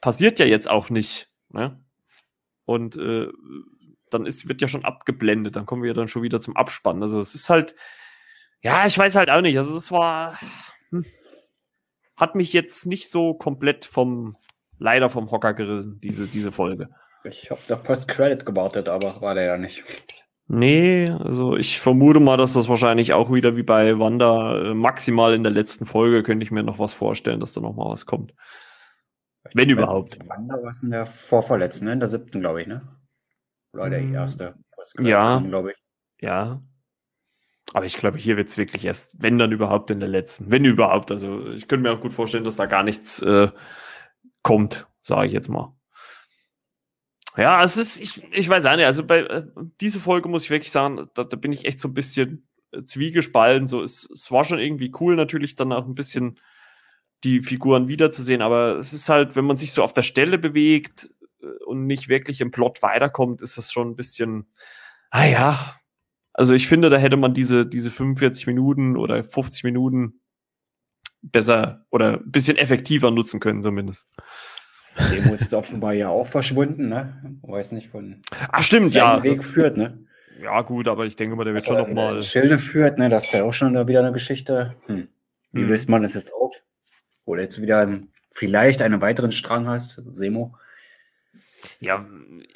[0.00, 1.28] passiert ja jetzt auch nicht.
[1.50, 1.78] Ne?
[2.64, 3.28] Und äh,
[4.10, 7.02] dann ist, wird ja schon abgeblendet, dann kommen wir dann schon wieder zum Abspann.
[7.02, 7.74] Also es ist halt,
[8.62, 9.56] ja, ich weiß halt auch nicht.
[9.56, 10.38] Also es war,
[10.90, 11.04] hm,
[12.16, 14.36] hat mich jetzt nicht so komplett vom,
[14.78, 16.88] leider vom Hocker gerissen, diese, diese Folge.
[17.24, 19.82] Ich habe noch Post-Credit gewartet, aber war der ja nicht.
[20.52, 25.32] Nee, also ich vermute mal, dass das wahrscheinlich auch wieder wie bei Wanda äh, maximal
[25.32, 28.04] in der letzten Folge könnte ich mir noch was vorstellen, dass da noch mal was
[28.04, 28.34] kommt.
[29.48, 30.18] Ich Wenn überhaupt.
[30.28, 31.92] Wanda war es in der vorverletzten, ne?
[31.92, 32.82] in der siebten, glaube ich, ne?
[33.72, 34.14] Oder der hm.
[34.14, 34.54] erste.
[34.98, 35.76] Ja, glaube ich.
[36.20, 36.62] Ja.
[37.72, 40.50] Aber ich glaube, hier wird es wirklich erst, wenn dann überhaupt in der letzten.
[40.50, 41.12] Wenn überhaupt.
[41.12, 43.48] Also ich könnte mir auch gut vorstellen, dass da gar nichts äh,
[44.42, 45.76] kommt, sage ich jetzt mal.
[47.36, 49.46] Ja, es ist, ich, ich weiß auch nicht, also bei äh,
[49.80, 52.82] dieser Folge muss ich wirklich sagen, da, da bin ich echt so ein bisschen äh,
[52.82, 53.68] zwiegespalten.
[53.68, 56.40] So, es, es war schon irgendwie cool, natürlich dann auch ein bisschen
[57.22, 61.10] die Figuren wiederzusehen, aber es ist halt, wenn man sich so auf der Stelle bewegt,
[61.66, 64.46] und nicht wirklich im Plot weiterkommt, ist das schon ein bisschen,
[65.10, 65.76] ah ja.
[66.32, 70.20] Also ich finde, da hätte man diese, diese 45 Minuten oder 50 Minuten
[71.22, 74.10] besser oder ein bisschen effektiver nutzen können, zumindest.
[75.10, 77.38] Demo ist jetzt offenbar ja auch verschwunden, ne?
[77.42, 78.22] Weiß nicht von.
[78.50, 79.22] Ach, stimmt, ja.
[79.22, 80.04] Weg das, führt, ne?
[80.42, 82.22] Ja, gut, aber ich denke mal, der wird schon nochmal.
[82.22, 83.08] Schilde führt, ne?
[83.08, 84.74] Das wäre auch schon wieder eine Geschichte.
[84.86, 85.08] Hm.
[85.52, 85.68] Wie hm.
[85.68, 86.54] löst man das jetzt auf?
[87.24, 88.00] Oder jetzt wieder
[88.32, 90.56] vielleicht einen weiteren Strang hast, Semo.
[91.80, 92.06] Ja,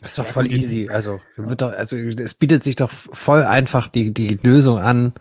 [0.01, 0.88] das ist doch voll easy.
[0.88, 5.12] Also, wird doch, also es bietet sich doch voll einfach die, die Lösung an,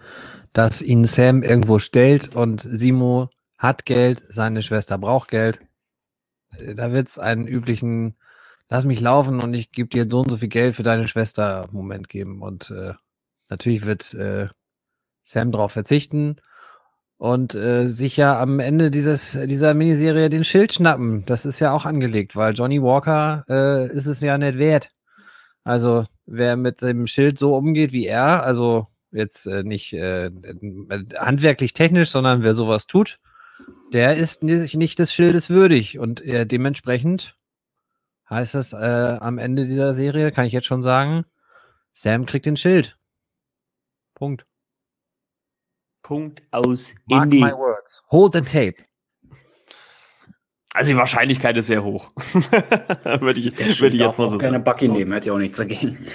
[0.54, 5.62] dass ihn Sam irgendwo stellt und Simo hat Geld, seine Schwester braucht Geld.
[6.76, 8.16] Da wird es einen üblichen
[8.74, 11.68] Lass mich laufen und ich gebe dir so und so viel Geld für deine Schwester
[11.72, 12.42] Moment geben.
[12.42, 12.94] Und äh,
[13.48, 14.48] natürlich wird äh,
[15.24, 16.38] Sam darauf verzichten
[17.24, 21.24] und äh, sich ja am Ende dieses, dieser Miniserie den Schild schnappen.
[21.26, 24.92] Das ist ja auch angelegt, weil Johnny Walker äh, ist es ja nicht wert.
[25.64, 30.32] Also wer mit dem Schild so umgeht wie er, also jetzt äh, nicht äh,
[31.18, 33.20] handwerklich technisch, sondern wer sowas tut,
[33.94, 36.00] der ist nicht, nicht des Schildes würdig.
[36.00, 37.38] Und äh, dementsprechend
[38.30, 41.24] heißt das äh, am Ende dieser Serie, kann ich jetzt schon sagen,
[41.94, 42.98] Sam kriegt den Schild.
[44.14, 44.46] Punkt.
[46.04, 47.40] Punkt aus Mark Indie.
[47.40, 48.04] my words.
[48.12, 48.76] Hold the tape.
[50.74, 52.12] Also die Wahrscheinlichkeit ist sehr hoch.
[53.04, 54.64] würde ich, würde ich jetzt mal so keine sagen.
[54.64, 56.08] Bucky nehmen, hätte ja auch nichts dagegen.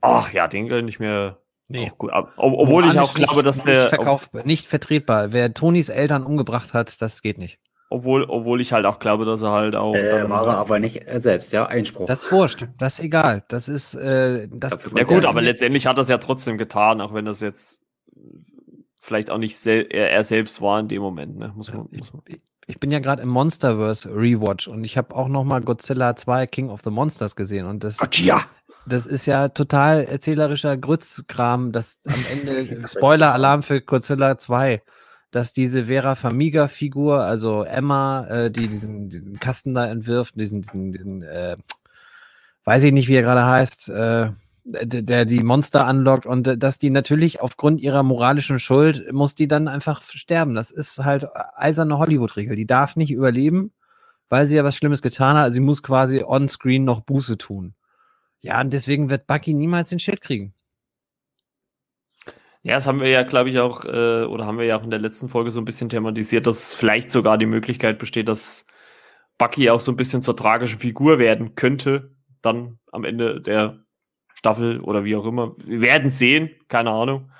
[0.00, 1.38] Ach ja, den kann ich mir.
[1.68, 2.10] Nee, gut.
[2.12, 3.82] Ob, obwohl ich auch glaube, dass der.
[3.82, 5.32] Nicht, verkauf, nicht vertretbar.
[5.32, 7.58] Wer Tonys Eltern umgebracht hat, das geht nicht.
[7.88, 9.94] Obwohl, obwohl ich halt auch glaube, dass er halt auch.
[9.94, 12.06] Äh, war er aber nicht er selbst, ja, Einspruch.
[12.06, 13.44] Das ist wurscht, das ist egal.
[13.48, 13.94] Das ist.
[13.94, 17.40] Äh, das ja, gut, aber letztendlich hat er es ja trotzdem getan, auch wenn das
[17.40, 17.82] jetzt
[19.06, 21.38] vielleicht auch nicht sel er, er, selbst war in dem Moment.
[21.38, 21.52] Ne?
[21.54, 22.22] Muss man, muss man.
[22.66, 26.48] Ich bin ja gerade im Monsterverse Rewatch und ich habe auch noch mal Godzilla 2
[26.48, 27.98] King of the Monsters gesehen und das.
[27.98, 28.44] Godzilla!
[28.88, 34.80] Das ist ja total erzählerischer Grützkram, das am Ende Spoiler-Alarm für Godzilla 2,
[35.32, 40.92] dass diese Vera Famiga-Figur, also Emma, äh, die diesen, diesen Kasten da entwirft, diesen, diesen,
[40.92, 41.56] diesen äh,
[42.64, 44.30] weiß ich nicht, wie er gerade heißt, äh,
[44.66, 49.46] der die Monster anlockt und äh, dass die natürlich aufgrund ihrer moralischen Schuld muss die
[49.48, 50.54] dann einfach sterben.
[50.54, 52.56] Das ist halt eiserne Hollywood-Regel.
[52.56, 53.72] Die darf nicht überleben,
[54.28, 55.52] weil sie ja was Schlimmes getan hat.
[55.52, 57.74] Sie muss quasi on-screen noch Buße tun.
[58.40, 60.52] Ja, und deswegen wird Bucky niemals den Schild kriegen.
[62.62, 64.90] Ja, das haben wir ja, glaube ich, auch, äh, oder haben wir ja auch in
[64.90, 68.66] der letzten Folge so ein bisschen thematisiert, dass vielleicht sogar die Möglichkeit besteht, dass
[69.38, 73.85] Bucky auch so ein bisschen zur tragischen Figur werden könnte, dann am Ende der
[74.36, 75.54] Staffel oder wie auch immer.
[75.64, 77.32] Wir werden sehen, keine Ahnung.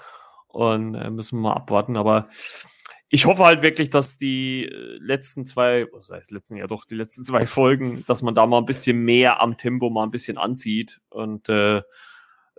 [0.49, 1.97] Und äh, müssen wir mal abwarten.
[1.97, 2.29] Aber
[3.09, 6.95] ich hoffe halt wirklich, dass die äh, letzten zwei, was heißt letzten ja doch, die
[6.95, 10.39] letzten zwei Folgen, dass man da mal ein bisschen mehr am Tempo mal ein bisschen
[10.39, 11.83] anzieht und äh,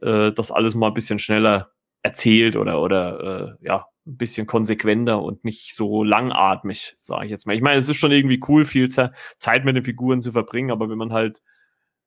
[0.02, 1.72] äh, das alles mal ein bisschen schneller
[2.04, 7.48] erzählt oder, oder äh, ja, ein bisschen konsequenter und nicht so langatmig, sage ich jetzt
[7.48, 7.56] mal.
[7.56, 10.90] Ich meine, es ist schon irgendwie cool, viel Zeit mit den Figuren zu verbringen, aber
[10.90, 11.42] wenn man halt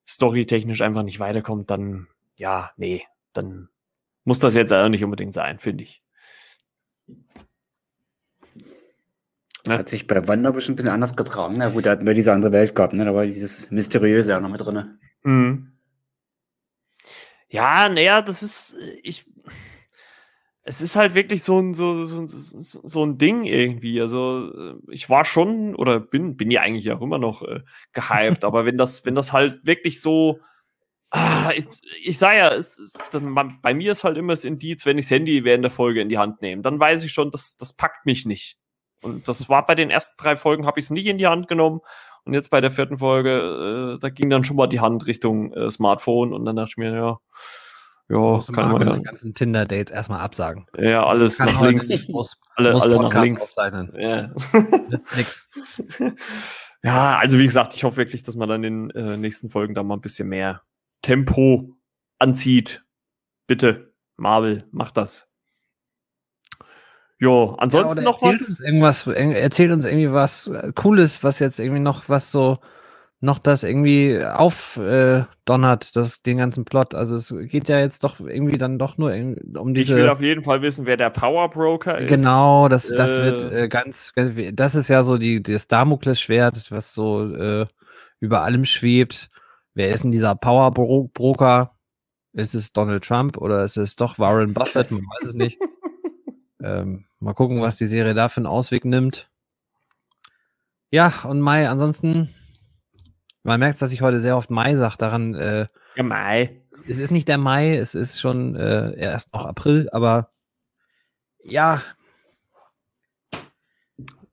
[0.08, 2.06] storytechnisch einfach nicht weiterkommt, dann
[2.40, 3.68] ja, nee, dann
[4.24, 6.02] muss das jetzt auch nicht unbedingt sein, finde ich.
[9.62, 9.78] Das ne?
[9.78, 11.56] hat sich bei Wanda bestimmt ein bisschen anders getragen.
[11.58, 11.72] Na ne?
[11.74, 13.04] gut, da hatten wir diese andere Welt gehabt, ne?
[13.04, 14.98] da war dieses Mysteriöse auch noch mit drin.
[15.22, 15.72] Mhm.
[17.50, 19.26] Ja, naja, das ist, ich,
[20.62, 24.00] es ist halt wirklich so ein, so, so, so ein Ding irgendwie.
[24.00, 27.60] Also äh, ich war schon oder bin, bin ja eigentlich auch immer noch äh,
[27.92, 30.40] gehypt, aber wenn das, wenn das halt wirklich so,
[31.10, 31.66] ah, ich,
[32.02, 35.06] ich sage ja, es ist, dann, bei mir ist halt immer das Indiz, wenn ich
[35.06, 37.72] das Handy während der Folge in die Hand nehme, dann weiß ich schon, das, das
[37.72, 38.58] packt mich nicht.
[39.02, 41.48] Und das war bei den ersten drei Folgen, habe ich es nicht in die Hand
[41.48, 41.80] genommen.
[42.24, 45.52] Und jetzt bei der vierten Folge, äh, da ging dann schon mal die Hand Richtung
[45.54, 47.18] äh, Smartphone und dann dachte ich mir, ja,
[48.10, 48.96] ja, kann man ja.
[48.98, 50.66] Ganzen Tinder-Dates erstmal absagen.
[50.76, 52.08] Ja, alles nach links.
[52.08, 53.42] Muss, alle muss alle nach links.
[53.42, 53.92] Aufzeichnen.
[53.96, 54.30] Ja.
[55.16, 55.48] nix.
[56.82, 59.74] ja, also wie gesagt, ich hoffe wirklich, dass man dann in den äh, nächsten Folgen
[59.74, 60.60] da mal ein bisschen mehr
[61.02, 61.76] Tempo
[62.18, 62.84] anzieht.
[63.46, 65.28] Bitte, Marvel, mach das.
[67.18, 68.48] Jo, ansonsten ja, noch was?
[68.48, 69.06] Uns irgendwas?
[69.06, 72.58] Erzählt uns irgendwie was äh, Cooles, was jetzt irgendwie noch was so
[73.22, 76.94] noch das irgendwie aufdonnert, äh, das, den ganzen Plot.
[76.94, 79.92] Also es geht ja jetzt doch irgendwie dann doch nur um diese.
[79.92, 82.08] Ich will auf jeden Fall wissen, wer der Power Broker ist.
[82.08, 84.14] Genau, das, das äh, wird äh, ganz,
[84.54, 87.66] das ist ja so die, das Damoklesschwert, was so äh,
[88.20, 89.30] über allem schwebt.
[89.80, 91.74] Wer ist denn dieser Power Broker?
[92.34, 94.90] Ist es Donald Trump oder ist es doch Warren Buffett?
[94.90, 95.58] Man weiß es nicht.
[96.62, 99.30] ähm, mal gucken, was die Serie da für einen Ausweg nimmt.
[100.90, 102.34] Ja, und Mai, ansonsten
[103.42, 105.34] man merkt, dass ich heute sehr oft Mai sage, daran.
[105.34, 105.66] Äh,
[105.96, 106.60] ja, Mai.
[106.86, 110.30] Es ist nicht der Mai, es ist schon äh, erst noch April, aber
[111.42, 111.82] ja.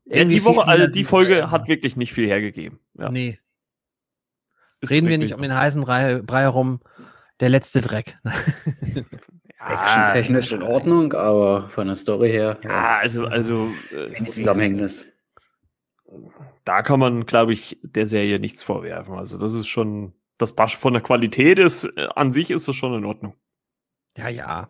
[0.03, 2.81] Ja, die Woche, also die Folge hat wirklich nicht viel hergegeben.
[2.95, 3.09] Ja.
[3.09, 3.39] Nee.
[4.81, 5.37] Ist Reden wir nicht so.
[5.37, 6.81] um den heißen Brei, Brei herum.
[7.39, 8.17] Der letzte Dreck.
[9.59, 12.57] ja, technisch in Ordnung, aber von der Story her.
[12.63, 13.69] Ja, also, also.
[13.91, 15.05] Äh, Zusammenhängendes
[16.67, 19.15] da kann man, glaube ich, der Serie nichts vorwerfen.
[19.15, 22.75] Also das ist schon, das Basch von der Qualität ist, äh, an sich ist das
[22.75, 23.35] schon in Ordnung.
[24.17, 24.67] Ja, ja.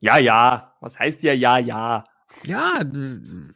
[0.00, 0.74] Ja, ja.
[0.80, 2.04] Was heißt ja, ja, ja?
[2.44, 2.80] Ja,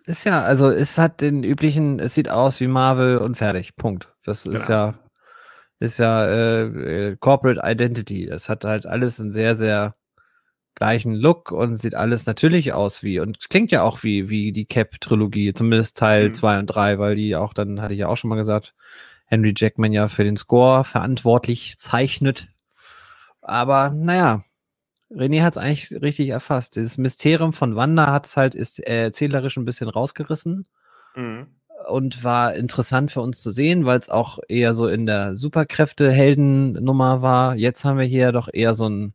[0.05, 3.77] ist ja, also es hat den üblichen, es sieht aus wie Marvel und fertig.
[3.77, 4.15] Punkt.
[4.25, 4.79] Das ist genau.
[4.79, 4.95] ja,
[5.81, 6.63] ist ja äh,
[7.11, 8.27] äh Corporate Identity.
[8.27, 9.95] Es hat halt alles ein sehr, sehr
[10.75, 14.65] gleichen Look und sieht alles natürlich aus wie und klingt ja auch wie, wie die
[14.65, 16.59] Cap-Trilogie, zumindest Teil 2 mhm.
[16.61, 18.75] und 3, weil die auch, dann hatte ich ja auch schon mal gesagt,
[19.27, 22.49] Henry Jackman ja für den Score verantwortlich zeichnet.
[23.43, 24.45] Aber naja,
[25.11, 26.77] René hat es eigentlich richtig erfasst.
[26.77, 30.67] Das Mysterium von Wanda hat es halt ist erzählerisch ein bisschen rausgerissen.
[31.17, 31.49] Mhm.
[31.87, 37.23] Und war interessant für uns zu sehen, weil es auch eher so in der Superkräfte-Helden-Nummer
[37.23, 37.55] war.
[37.55, 39.15] Jetzt haben wir hier doch eher so ein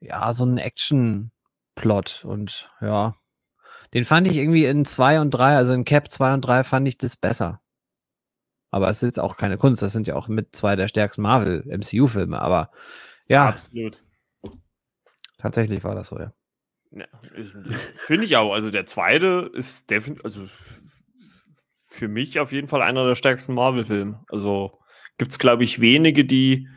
[0.00, 3.14] ja, so ein Action-Plot und ja,
[3.94, 6.86] den fand ich irgendwie in 2 und 3, also in Cap 2 und 3 fand
[6.88, 7.60] ich das besser.
[8.70, 11.22] Aber es ist jetzt auch keine Kunst, das sind ja auch mit zwei der stärksten
[11.22, 12.70] Marvel-MCU-Filme, aber
[13.26, 13.48] ja.
[13.48, 14.02] Absolut.
[15.38, 16.32] Tatsächlich war das so, ja.
[16.90, 17.06] ja
[17.96, 18.52] Finde ich auch.
[18.52, 20.46] Also der zweite ist definitiv, also
[21.98, 24.24] für mich auf jeden Fall einer der stärksten Marvel-Filme.
[24.28, 24.78] Also
[25.18, 26.68] gibt es, glaube ich, wenige, die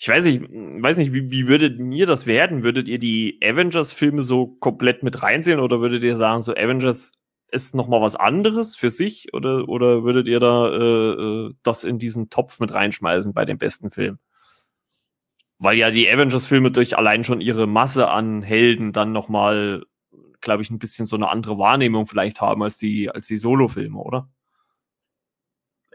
[0.00, 2.62] ich weiß nicht, weiß nicht, wie, wie würdet ihr das werden?
[2.62, 7.14] Würdet ihr die Avengers-Filme so komplett mit reinsehen oder würdet ihr sagen, so Avengers
[7.50, 11.82] ist noch mal was anderes für sich oder, oder würdet ihr da äh, äh, das
[11.82, 14.20] in diesen Topf mit reinschmeißen bei den besten Filmen?
[15.58, 19.84] Weil ja die Avengers-Filme durch allein schon ihre Masse an Helden dann noch mal,
[20.40, 23.98] glaube ich, ein bisschen so eine andere Wahrnehmung vielleicht haben als die, als die Solo-Filme,
[23.98, 24.28] oder?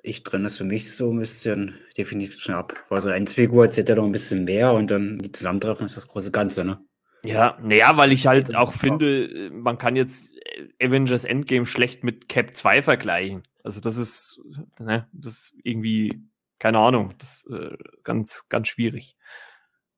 [0.03, 2.75] Ich trenne es für mich so ein bisschen definitiv schon ab.
[2.89, 6.07] Also ein Figur erzählt ja noch ein bisschen mehr und dann die Zusammentreffen ist das
[6.07, 6.79] große Ganze, ne?
[7.23, 10.33] Ja, naja, weil ich halt auch finde, man kann jetzt
[10.81, 13.43] Avengers Endgame schlecht mit Cap 2 vergleichen.
[13.63, 14.41] Also das ist,
[14.77, 16.27] ne, das ist irgendwie,
[16.59, 19.15] keine Ahnung, das ist äh, ganz, ganz schwierig.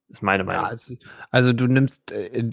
[0.06, 0.62] Das ist meine Meinung.
[0.62, 0.94] Ja, also,
[1.32, 2.44] also, du nimmst, äh,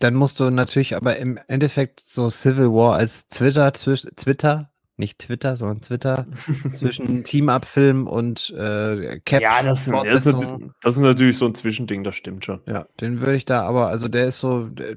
[0.00, 5.56] dann musst du natürlich aber im Endeffekt so Civil War als Twitter, Twitter nicht Twitter,
[5.56, 6.26] sondern Twitter,
[6.76, 9.42] zwischen Team-Up-Film und äh, Cap.
[9.42, 10.46] Ja, das, das, ist,
[10.82, 12.60] das ist natürlich so ein Zwischending, das stimmt schon.
[12.66, 14.96] Ja, den würde ich da aber, also der ist so, der,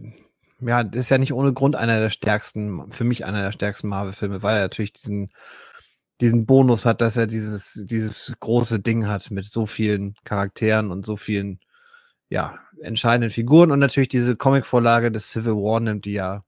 [0.62, 3.88] ja, das ist ja nicht ohne Grund einer der stärksten, für mich einer der stärksten
[3.88, 5.32] Marvel-Filme, weil er natürlich diesen,
[6.22, 11.06] diesen Bonus hat, dass er dieses, dieses große Ding hat mit so vielen Charakteren und
[11.06, 11.60] so vielen,
[12.30, 16.44] ja, entscheidenden Figuren und natürlich diese Comic-Vorlage des Civil War nimmt, die ja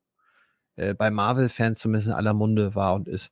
[0.75, 3.31] äh, bei Marvel-Fans zumindest in aller Munde war und ist.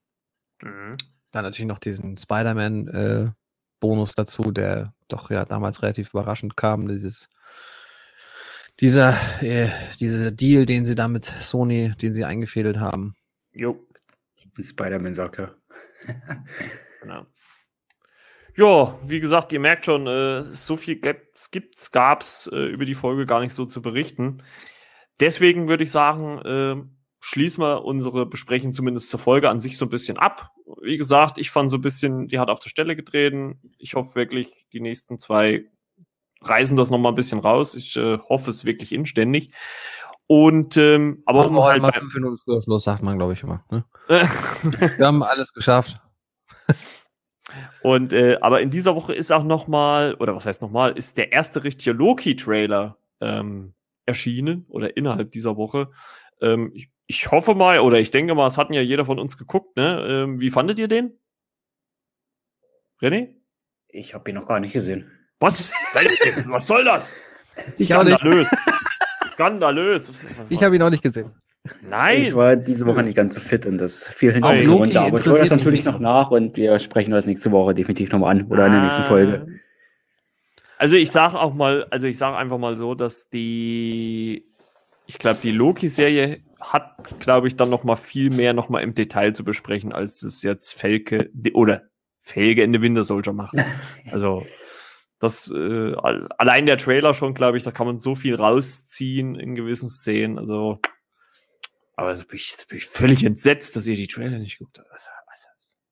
[0.62, 0.92] Mhm.
[1.32, 6.88] Dann natürlich noch diesen Spider-Man-Bonus äh, dazu, der doch ja damals relativ überraschend kam.
[6.88, 7.30] Dieses,
[8.80, 13.16] dieser, äh, dieser Deal, den sie da mit Sony, den sie eingefädelt haben.
[13.52, 13.86] Jo.
[14.62, 15.56] Spider-Man-Sacker.
[17.02, 17.26] genau.
[18.56, 22.96] Ja, wie gesagt, ihr merkt schon, äh, so viel gibt's, gibt's gab's äh, über die
[22.96, 24.44] Folge gar nicht so zu berichten.
[25.20, 29.86] deswegen würde ich sagen, äh, schließen wir unsere Besprechung zumindest zur Folge an sich so
[29.86, 30.52] ein bisschen ab.
[30.82, 33.60] Wie gesagt, ich fand so ein bisschen, die hat auf der Stelle getreten.
[33.78, 35.66] Ich hoffe wirklich, die nächsten zwei
[36.42, 37.76] reißen das noch mal ein bisschen raus.
[37.76, 39.52] Ich äh, hoffe es wirklich inständig.
[40.28, 43.66] Und ähm, aber um halt mal fünf Minuten früher Schluss, sagt man, glaube ich immer.
[43.72, 43.84] Ne?
[44.08, 46.00] Wir haben alles geschafft.
[47.82, 50.92] Und äh, aber in dieser Woche ist auch noch mal oder was heißt noch mal,
[50.92, 53.74] ist der erste richtige Loki-Trailer ähm,
[54.06, 55.90] erschienen oder innerhalb dieser Woche.
[56.42, 59.38] Ähm, ich, ich, hoffe mal oder ich denke mal, es hatten ja jeder von uns
[59.38, 59.76] geguckt.
[59.76, 60.06] Ne?
[60.08, 61.18] Ähm, wie fandet ihr den?
[63.02, 63.36] René?
[63.88, 65.12] Ich habe ihn noch gar nicht gesehen.
[65.40, 65.74] Was?
[66.46, 67.16] was soll das?
[67.82, 68.50] Skandalös.
[69.34, 70.26] Skandalös.
[70.50, 71.32] Ich habe ihn auch nicht gesehen.
[71.82, 72.22] Nein.
[72.22, 75.02] Ich war diese Woche nicht ganz so fit und das fiel hinter mir so runter.
[75.02, 78.38] Aber ich höre das natürlich noch nach und wir sprechen das nächste Woche definitiv nochmal
[78.38, 78.68] an oder ah.
[78.68, 79.60] in der nächsten Folge.
[80.78, 84.46] Also ich sage auch mal, also ich sage einfach mal so, dass die,
[85.08, 89.44] ich glaube, die Loki-Serie hat, glaube ich, dann nochmal viel mehr nochmal im Detail zu
[89.44, 91.84] besprechen, als es jetzt Felke oder
[92.22, 93.56] Felge in the Winter Soldier macht.
[94.12, 94.46] Also
[95.20, 95.94] das äh,
[96.38, 100.40] allein der Trailer schon, glaube ich, da kann man so viel rausziehen in gewissen Szenen.
[100.40, 100.80] Also
[102.00, 104.80] aber so bin, ich, bin ich völlig entsetzt, dass ihr die Trailer nicht guckt.
[104.80, 105.48] Also, also,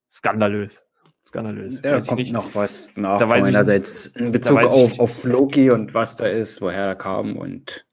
[0.09, 0.81] skandalös.
[1.27, 1.81] Skandalös.
[1.81, 2.31] Da kommt nicht.
[2.31, 6.85] noch was nach da meinerseits in Bezug auf, auf Loki und was da ist, woher
[6.85, 7.85] er kam und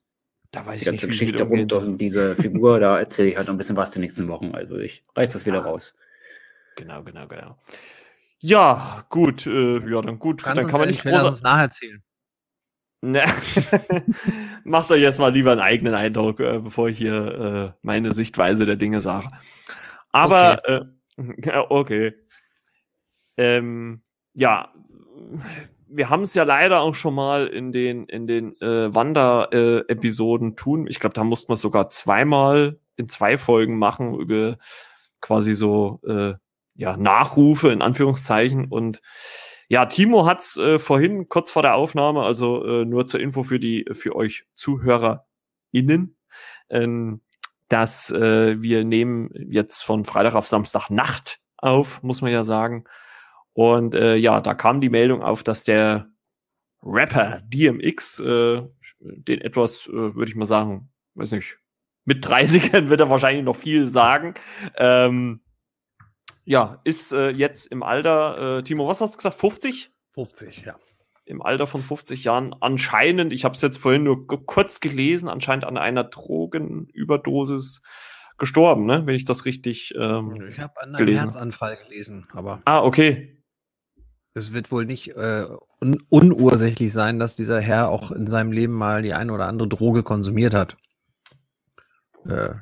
[0.55, 2.81] da weiß die ganze nicht, Geschichte rund um diese Figur.
[2.81, 4.55] da erzähle ich halt noch ein bisschen was die nächsten Wochen.
[4.55, 5.69] Also ich reiß das wieder ah.
[5.69, 5.95] raus.
[6.77, 7.59] Genau, genau, genau.
[8.39, 10.43] Ja, gut, äh, ja, dann gut.
[10.43, 12.03] Kannst dann kann man nicht groß nacherzählen.
[13.01, 13.23] Ne.
[14.65, 18.65] Macht euch jetzt mal lieber einen eigenen Eindruck, äh, bevor ich hier äh, meine Sichtweise
[18.65, 19.29] der Dinge sage.
[20.11, 20.85] Aber, okay.
[21.47, 22.15] Äh, okay.
[23.37, 24.03] Ähm,
[24.35, 24.73] ja,
[25.97, 30.87] wir haben es ja leider auch schon mal in den, in den äh, Wander-Episoden tun.
[30.89, 34.59] Ich glaube, da mussten wir sogar zweimal in zwei Folgen machen über
[35.21, 36.35] quasi so äh,
[36.75, 38.67] ja, Nachrufe in Anführungszeichen.
[38.67, 39.03] Und
[39.69, 43.61] ja, Timo hat's äh, vorhin kurz vor der Aufnahme, also äh, nur zur Info für
[43.61, 46.17] die für euch ZuhörerInnen,
[46.71, 47.21] ähm,
[47.69, 52.85] dass äh, wir nehmen jetzt von Freitag auf Samstag Nacht auf, muss man ja sagen.
[53.55, 56.11] Und äh, ja, da kam die Meldung auf, dass der
[56.83, 58.63] Rapper DMX äh,
[58.99, 61.57] den etwas, äh, würde ich mal sagen, weiß nicht,
[62.05, 64.35] mit 30ern wird er wahrscheinlich noch viel sagen.
[64.77, 65.41] Ähm,
[66.45, 69.91] ja, ist äh, jetzt im Alter, äh, Timo, was hast du gesagt, 50?
[70.13, 70.77] 50, ja.
[71.25, 75.65] Im Alter von 50 Jahren anscheinend, ich habe es jetzt vorhin nur kurz gelesen, anscheinend
[75.65, 77.83] an einer Drogenüberdosis
[78.37, 79.07] gestorben, ne?
[79.07, 81.23] Wenn ich das richtig ähm, Ich habe an einem gelesen.
[81.23, 82.61] Herzanfall gelesen, aber.
[82.67, 83.34] Ah, okay.
[84.35, 85.47] Es wird wohl nicht äh,
[85.81, 89.69] un unursächlich sein, dass dieser Herr auch in seinem Leben mal die eine oder andere
[89.69, 90.77] Droge konsumiert hat.
[92.27, 92.55] Äh,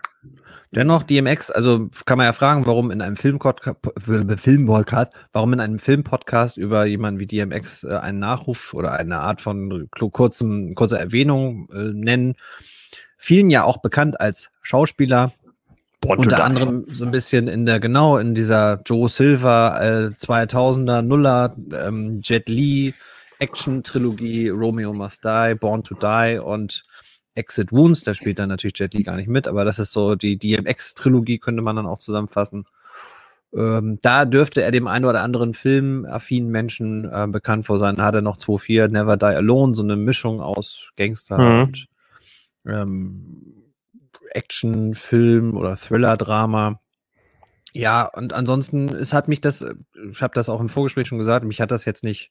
[0.74, 6.56] Dennoch DMX, also kann man ja fragen, warum in einem Filmpodcast, warum in einem Filmpodcast
[6.56, 11.92] über jemanden wie DMX äh, einen Nachruf oder eine Art von kurzem, kurzer Erwähnung äh,
[11.92, 12.36] nennen.
[13.18, 15.34] Vielen ja auch bekannt als Schauspieler.
[16.02, 21.00] Born unter anderem so ein bisschen in der, genau, in dieser Joe Silver äh, 2000er,
[21.00, 22.92] Nuller, ähm, Jet Li
[23.38, 26.82] Action-Trilogie, Romeo Must Die, Born to Die und
[27.34, 30.16] Exit Wounds, da spielt dann natürlich Jet Li gar nicht mit, aber das ist so
[30.16, 32.66] die DMX-Trilogie, könnte man dann auch zusammenfassen.
[33.54, 37.96] Ähm, da dürfte er dem einen oder anderen filmaffinen Menschen äh, bekannt vor sein.
[37.96, 41.62] Da hat er noch 2.4 Never Die Alone, so eine Mischung aus Gangster mhm.
[41.62, 41.86] und
[42.66, 43.61] ähm,
[44.34, 46.80] Action, Film oder Thriller-Drama.
[47.72, 49.64] Ja, und ansonsten, es hat mich das,
[50.10, 52.30] ich habe das auch im Vorgespräch schon gesagt, mich hat das jetzt nicht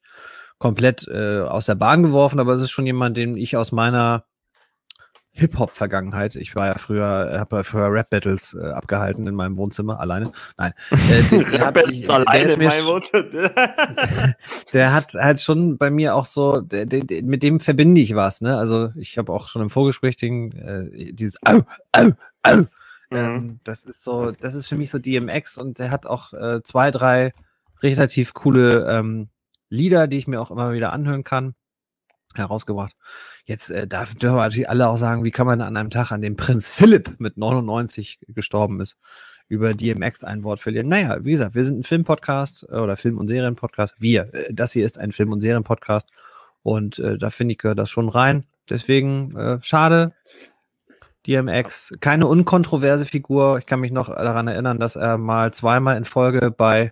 [0.59, 4.25] komplett äh, aus der Bahn geworfen, aber es ist schon jemand, den ich aus meiner
[5.33, 6.35] Hip-Hop-Vergangenheit.
[6.35, 10.31] Ich war ja früher, habe ja früher Rap-Battles äh, abgehalten in meinem Wohnzimmer, alleine.
[10.57, 10.73] Nein.
[10.91, 13.49] Äh, den, den hab ich, alleine in meinem Wohnzimmer.
[14.73, 18.41] der hat halt schon bei mir auch so, der, der, mit dem verbinde ich was,
[18.41, 18.57] ne?
[18.57, 21.61] Also ich habe auch schon im Vorgespräch den, äh, dieses Au,
[21.93, 22.09] Au,
[22.43, 22.57] Au.
[22.57, 22.67] Mhm.
[23.11, 26.61] Ähm, das ist so, das ist für mich so DMX und der hat auch äh,
[26.63, 27.31] zwei, drei
[27.81, 29.29] relativ coole ähm,
[29.69, 31.55] Lieder, die ich mir auch immer wieder anhören kann
[32.37, 32.95] herausgebracht.
[33.45, 36.11] Jetzt äh, darf, dürfen wir natürlich alle auch sagen, wie kann man an einem Tag,
[36.11, 38.97] an dem Prinz Philipp mit 99 gestorben ist,
[39.47, 40.87] über DMX ein Wort verlieren.
[40.87, 43.95] Naja, wie gesagt, wir sind ein Filmpodcast äh, oder Film- und Serienpodcast.
[43.99, 46.09] Wir, äh, das hier ist ein Film- und Serienpodcast
[46.63, 48.45] und äh, da finde ich, gehört das schon rein.
[48.69, 50.13] Deswegen, äh, schade.
[51.27, 53.59] DMX, keine unkontroverse Figur.
[53.59, 56.91] Ich kann mich noch daran erinnern, dass er mal zweimal in Folge bei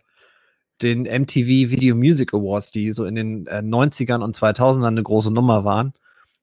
[0.81, 5.31] den MTV Video Music Awards, die so in den äh, 90ern und 2000ern eine große
[5.31, 5.93] Nummer waren,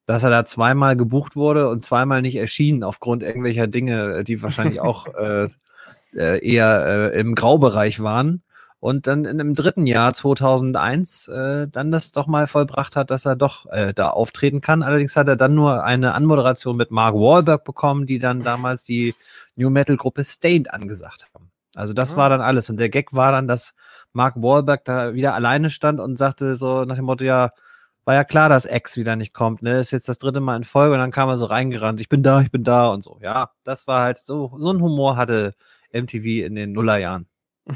[0.07, 4.81] dass er da zweimal gebucht wurde und zweimal nicht erschienen aufgrund irgendwelcher Dinge, die wahrscheinlich
[4.81, 5.49] auch äh,
[6.15, 8.43] äh, eher äh, im Graubereich waren.
[8.79, 13.25] Und dann in dem dritten Jahr 2001 äh, dann das doch mal vollbracht hat, dass
[13.25, 14.83] er doch äh, da auftreten kann.
[14.83, 19.15] Allerdings hat er dann nur eine Anmoderation mit Mark Wahlberg bekommen, die dann damals die
[19.57, 21.51] New Metal Gruppe Stained angesagt haben.
[21.75, 22.17] Also das ah.
[22.17, 22.69] war dann alles.
[22.71, 23.75] Und der Gag war dann, dass
[24.17, 27.51] Mark Wahlberg da wieder alleine stand und sagte so nach dem Motto, ja,
[28.07, 29.79] war ja klar, dass X wieder nicht kommt, ne?
[29.79, 32.23] Ist jetzt das dritte Mal in Folge und dann kam er so reingerannt, ich bin
[32.23, 33.19] da, ich bin da und so.
[33.21, 35.55] Ja, das war halt so, so ein Humor hatte
[35.93, 37.27] MTV in den Nullerjahren.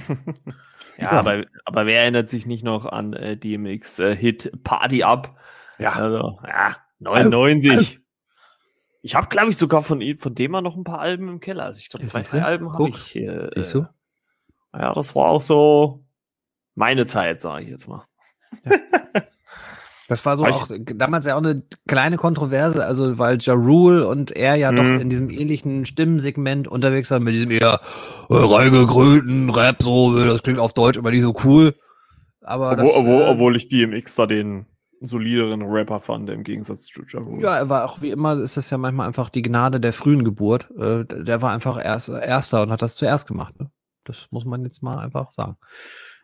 [0.99, 5.37] ja, aber, aber wer erinnert sich nicht noch an äh, DMX-Hit äh, Party Up?
[5.79, 5.93] Ja.
[5.93, 8.01] Also, ja, 99.
[9.03, 11.65] Ich habe, glaube ich, sogar von, von dem mal noch ein paar Alben im Keller.
[11.65, 13.17] Also ich glaube, zwei, drei Alben habe ich.
[13.17, 13.87] Äh, du?
[14.73, 16.05] Ja, das war auch so
[16.81, 18.05] meine Zeit, sage ich jetzt mal.
[18.65, 18.73] Ja.
[20.09, 20.67] Das war so auch
[20.97, 24.77] damals ja auch eine kleine Kontroverse, also weil Ja Rule und er ja mhm.
[24.77, 27.81] doch in diesem ähnlichen Stimmensegment unterwegs waren, mit diesem eher
[28.29, 31.77] äh, reingegrölten Rap, so, das klingt auf Deutsch aber nicht so cool.
[32.41, 34.67] Aber obwohl, das, obwohl, äh, obwohl ich DMX da den
[35.01, 37.43] solideren Rapper fand, im Gegensatz zu Ja Rule.
[37.43, 40.25] Ja, er war auch wie immer, ist das ja manchmal einfach die Gnade der frühen
[40.25, 40.73] Geburt.
[40.77, 43.61] Äh, der war einfach erst, Erster und hat das zuerst gemacht.
[43.61, 43.71] Ne?
[44.05, 45.57] Das muss man jetzt mal einfach sagen.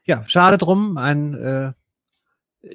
[0.07, 1.72] Ja, schade drum, ein äh,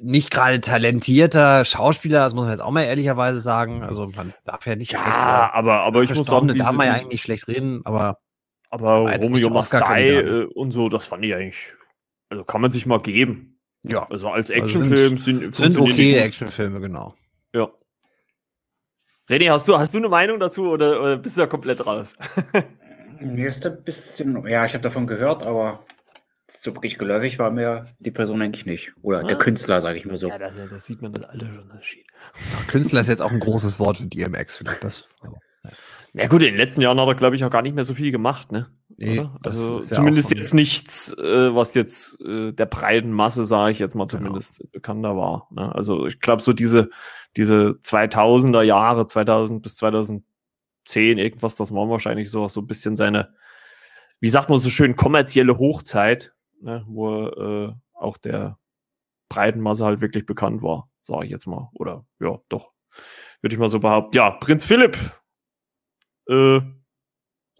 [0.00, 3.82] nicht gerade talentierter Schauspieler, das muss man jetzt auch mal ehrlicherweise sagen.
[3.82, 6.86] Also man darf ja nicht ja, schlecht aber aber ich muss sagen, da darf man
[6.86, 8.18] ja eigentlich nicht schlecht reden, aber
[8.70, 11.74] aber Romeo Mastai äh, und so, das fand ich eigentlich,
[12.30, 13.58] also kann man sich mal geben.
[13.82, 17.14] Ja, also als Actionfilm also sind, sind, sind okay Actionfilme genau.
[17.52, 17.68] Ja.
[19.28, 22.16] René, hast du hast du eine Meinung dazu oder, oder bist du da komplett raus?
[23.20, 25.84] Mir ist ein bisschen, ja, ich habe davon gehört, aber
[26.48, 28.92] so wirklich geläufig war mir die Person eigentlich nicht.
[29.02, 29.22] Oder ah.
[29.22, 30.28] der Künstler, sage ich mal so.
[30.28, 32.06] Ja, da, da, sieht man das Alter schon Unterschied.
[32.68, 34.84] Künstler ist jetzt auch ein großes Wort für DMX, vielleicht.
[34.84, 35.70] Das, aber, ja.
[36.14, 36.26] ja.
[36.28, 38.10] gut, in den letzten Jahren hat er, glaube ich, auch gar nicht mehr so viel
[38.10, 38.68] gemacht, ne?
[38.96, 43.78] Nee, also zumindest ja jetzt nichts, äh, was jetzt äh, der breiten Masse, sage ich
[43.80, 44.18] jetzt mal, genau.
[44.18, 44.70] zumindest genau.
[44.72, 45.48] bekannter war.
[45.50, 45.74] Ne?
[45.74, 46.90] Also ich glaube, so diese,
[47.36, 50.22] diese 2000er Jahre, 2000 bis 2010,
[51.18, 53.34] irgendwas, das war wahrscheinlich so, so ein bisschen seine,
[54.22, 58.58] wie sagt man so schön, kommerzielle Hochzeit ne, wo äh, auch der
[59.28, 61.70] breiten Masse halt wirklich bekannt war, sage ich jetzt mal.
[61.74, 62.72] Oder ja, doch,
[63.40, 64.16] würde ich mal so behaupten.
[64.16, 64.96] Ja, Prinz Philipp,
[66.28, 66.60] äh,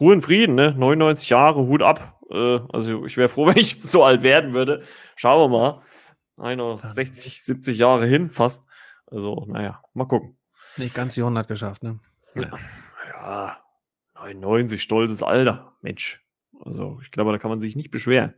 [0.01, 0.73] Ruhe in Frieden, ne?
[0.77, 2.21] 99 Jahre, Hut ab.
[2.31, 4.85] Äh, also ich wäre froh, wenn ich so alt werden würde.
[5.17, 5.83] Schauen wir mal.
[6.39, 8.69] Einer 60, 70 Jahre hin, fast.
[9.07, 10.39] Also, naja, mal gucken.
[10.77, 12.01] Nicht ganz die 100 geschafft, ne?
[12.35, 12.51] Ja,
[13.13, 13.57] ja
[14.15, 15.77] 99, stolzes Alter.
[15.83, 16.23] Mensch.
[16.65, 18.35] Also ich glaube, da kann man sich nicht beschweren.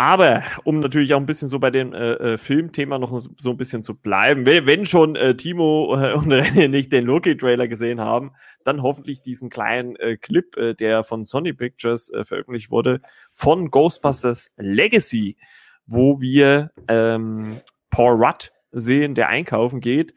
[0.00, 3.56] Aber um natürlich auch ein bisschen so bei dem äh, äh Filmthema noch so ein
[3.58, 8.32] bisschen zu bleiben, wenn, schon äh, Timo äh, und René nicht den Loki-Trailer gesehen haben,
[8.64, 15.36] dann hoffentlich diesen kleinen äh, Clip, der von Sony Pictures veröffentlicht wurde, von Ghostbusters Legacy,
[15.84, 17.60] wo wir ähm,
[17.90, 20.14] Paul Rudd sehen, der einkaufen geht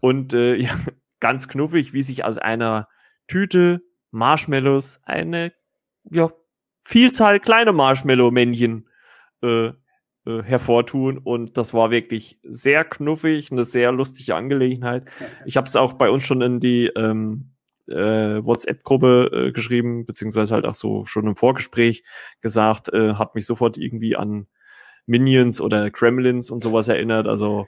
[0.00, 0.76] und ja,
[1.20, 2.88] ganz knuffig, wie sich aus einer
[3.28, 5.52] Tüte Marshmallows eine
[6.10, 6.32] ja,
[6.84, 8.88] Vielzahl kleiner Marshmallow-Männchen
[9.42, 9.70] äh,
[10.24, 11.18] äh, hervortun.
[11.18, 15.04] Und das war wirklich sehr knuffig, eine sehr lustige Angelegenheit.
[15.46, 17.52] Ich habe es auch bei uns schon in die ähm,
[17.88, 22.04] äh, WhatsApp-Gruppe äh, geschrieben, beziehungsweise halt auch so schon im Vorgespräch
[22.40, 24.46] gesagt, äh, hat mich sofort irgendwie an
[25.06, 27.26] Minions oder Kremlins und sowas erinnert.
[27.26, 27.66] Also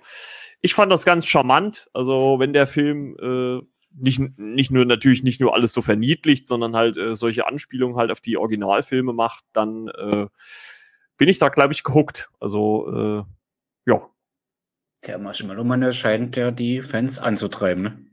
[0.61, 1.89] ich fand das ganz charmant.
[1.93, 3.67] Also wenn der Film äh,
[3.97, 8.11] nicht, nicht nur natürlich nicht nur alles so verniedlicht, sondern halt äh, solche Anspielungen halt
[8.11, 10.27] auf die Originalfilme macht, dann äh,
[11.17, 12.31] bin ich da, glaube ich, gehuckt.
[12.41, 13.27] Also,
[13.87, 14.09] äh, ja.
[15.07, 18.07] Der Marshmallow-Mann scheint ja die Fans anzutreiben, ne?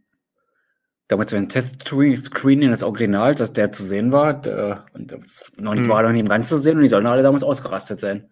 [1.08, 5.84] Damals, wenn Test-Screening des Originals, dass der zu sehen war, der, und das noch nicht
[5.84, 5.90] hm.
[5.90, 8.32] war, noch nicht ganz zu sehen, und die sollen alle damals ausgerastet sein.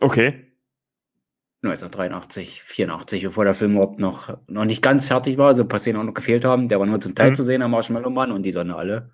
[0.00, 0.47] Okay.
[1.62, 5.80] 1983, 84, bevor der Film überhaupt noch, noch nicht ganz fertig war, so ein paar
[5.80, 6.68] Szenen auch noch gefehlt haben.
[6.68, 7.34] Der war nur zum Teil mhm.
[7.34, 9.10] zu sehen am Marshmallow Mann und die sollen alle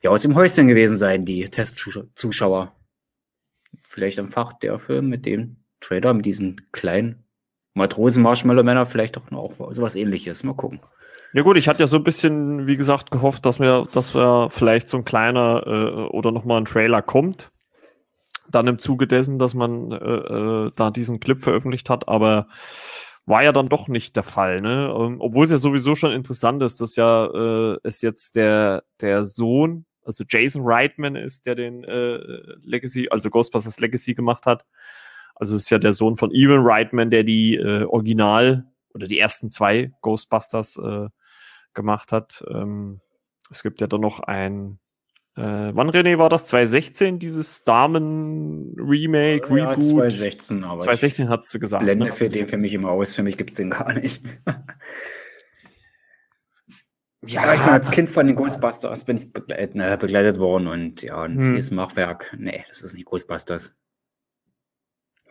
[0.00, 2.72] ja aus dem Häuschen gewesen sein, die Testzuschauer.
[3.88, 7.24] Vielleicht am Fach der Film mit dem Trailer, mit diesen kleinen
[7.72, 10.44] Matrosen-Marshmallow-Männer, vielleicht auch noch sowas ähnliches.
[10.44, 10.80] Mal gucken.
[11.32, 14.48] Ja gut, ich hatte ja so ein bisschen, wie gesagt, gehofft, dass mir, dass wir
[14.50, 17.50] vielleicht so ein kleiner äh, oder nochmal ein Trailer kommt
[18.54, 22.48] dann im Zuge dessen, dass man äh, äh, da diesen Clip veröffentlicht hat, aber
[23.26, 24.94] war ja dann doch nicht der Fall, ne?
[24.98, 29.24] Ähm, obwohl es ja sowieso schon interessant ist, dass ja äh, es jetzt der, der
[29.24, 32.18] Sohn, also Jason Reitman ist, der den äh,
[32.62, 34.66] Legacy, also Ghostbusters Legacy gemacht hat.
[35.34, 39.50] Also ist ja der Sohn von Evan Reitman, der die äh, Original oder die ersten
[39.50, 41.08] zwei Ghostbusters äh,
[41.72, 42.44] gemacht hat.
[42.48, 43.00] Ähm,
[43.50, 44.78] es gibt ja dann noch ein,
[45.36, 45.42] äh,
[45.74, 46.46] wann René war das?
[46.46, 49.84] 2016, dieses Damen-Remake, ja, Reboot?
[49.84, 51.84] 2016, aber 2016 hat sie gesagt.
[51.84, 52.12] Blende ne?
[52.12, 54.22] für den für mich immer aus, für mich gibt es den gar nicht.
[57.26, 61.00] Ja, ich bin als Kind von den Ghostbusters bin ich begleitet, äh, begleitet worden und
[61.00, 61.54] ja, ein hm.
[61.56, 62.34] dieses Machwerk.
[62.38, 63.74] Nee, das ist nicht Ghostbusters.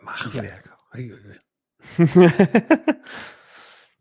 [0.00, 0.64] Machwerk.
[0.96, 1.14] Ja,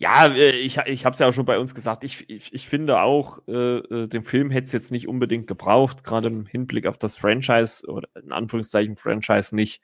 [0.04, 2.04] ja äh, ich, ich habe es ja auch schon bei uns gesagt.
[2.04, 6.04] Ich, ich, ich finde auch, äh, äh den Film hätte es jetzt nicht unbedingt gebraucht,
[6.04, 9.82] gerade im Hinblick auf das Franchise oder in Anführungszeichen Franchise nicht.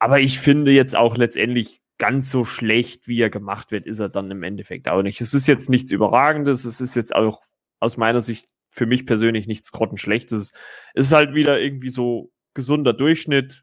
[0.00, 4.08] Aber ich finde jetzt auch letztendlich ganz so schlecht, wie er gemacht wird, ist er
[4.08, 5.20] dann im Endeffekt auch nicht.
[5.20, 7.40] Es ist jetzt nichts Überragendes, es ist jetzt auch
[7.78, 10.52] aus meiner Sicht für mich persönlich nichts grottenschlechtes.
[10.94, 13.62] Es ist halt wieder irgendwie so gesunder Durchschnitt.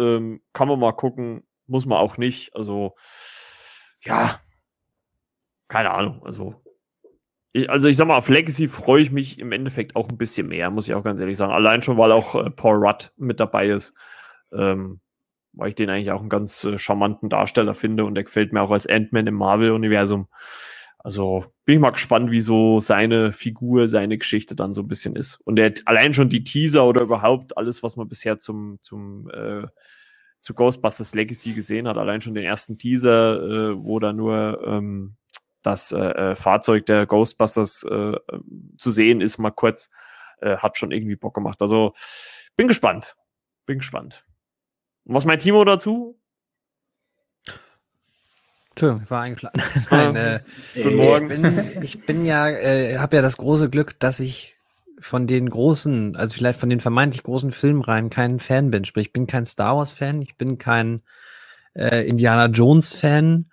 [0.00, 2.56] Ähm, kann man mal gucken, muss man auch nicht.
[2.56, 2.96] Also,
[4.02, 4.40] ja,
[5.70, 6.22] keine Ahnung.
[6.24, 6.62] Also,
[7.52, 10.48] ich, also ich sag mal, auf Legacy freue ich mich im Endeffekt auch ein bisschen
[10.48, 11.52] mehr, muss ich auch ganz ehrlich sagen.
[11.52, 13.94] Allein schon, weil auch äh, Paul Rudd mit dabei ist.
[14.52, 15.00] Ähm,
[15.52, 18.62] weil ich den eigentlich auch einen ganz äh, charmanten Darsteller finde und der gefällt mir
[18.62, 20.28] auch als Ant-Man im Marvel-Universum.
[20.98, 25.16] Also bin ich mal gespannt, wie so seine Figur, seine Geschichte dann so ein bisschen
[25.16, 25.40] ist.
[25.44, 29.30] Und er hat allein schon die Teaser oder überhaupt alles, was man bisher zum, zum
[29.30, 29.66] äh,
[30.40, 35.16] zu Ghostbusters Legacy gesehen hat, allein schon den ersten Teaser, äh, wo da nur ähm,
[35.62, 38.16] das äh, äh Fahrzeug der Ghostbusters äh,
[38.78, 39.90] zu sehen ist, mal kurz,
[40.40, 41.60] äh, hat schon irgendwie Bock gemacht.
[41.62, 41.92] Also
[42.56, 43.16] bin gespannt.
[43.66, 44.24] Bin gespannt.
[45.04, 46.18] Was meint Timo dazu?
[48.70, 49.62] Entschuldigung, ich war eingeladen.
[49.90, 50.40] Nein, äh,
[50.74, 51.30] Guten Morgen.
[51.30, 54.56] Ich bin, ich bin ja, äh, habe ja das große Glück, dass ich
[55.00, 58.84] von den großen, also vielleicht von den vermeintlich großen Filmreihen kein Fan bin.
[58.84, 61.02] Sprich, ich bin kein Star Wars Fan, ich bin kein
[61.74, 63.50] äh, Indiana Jones Fan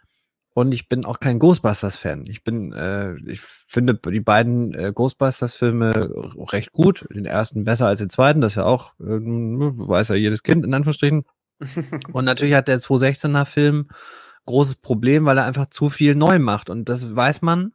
[0.57, 2.25] und ich bin auch kein Ghostbusters Fan.
[2.25, 6.09] Ich bin, äh, ich finde die beiden äh, Ghostbusters Filme
[6.51, 7.05] recht gut.
[7.13, 10.65] Den ersten besser als den zweiten, das ist ja auch, äh, weiß ja jedes Kind
[10.65, 11.25] in Anführungsstrichen.
[12.11, 13.89] und natürlich hat der 216er Film
[14.47, 16.71] großes Problem, weil er einfach zu viel neu macht.
[16.71, 17.73] Und das weiß man.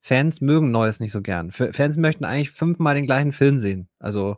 [0.00, 1.52] Fans mögen Neues nicht so gern.
[1.52, 3.88] Fans möchten eigentlich fünfmal den gleichen Film sehen.
[4.00, 4.34] Also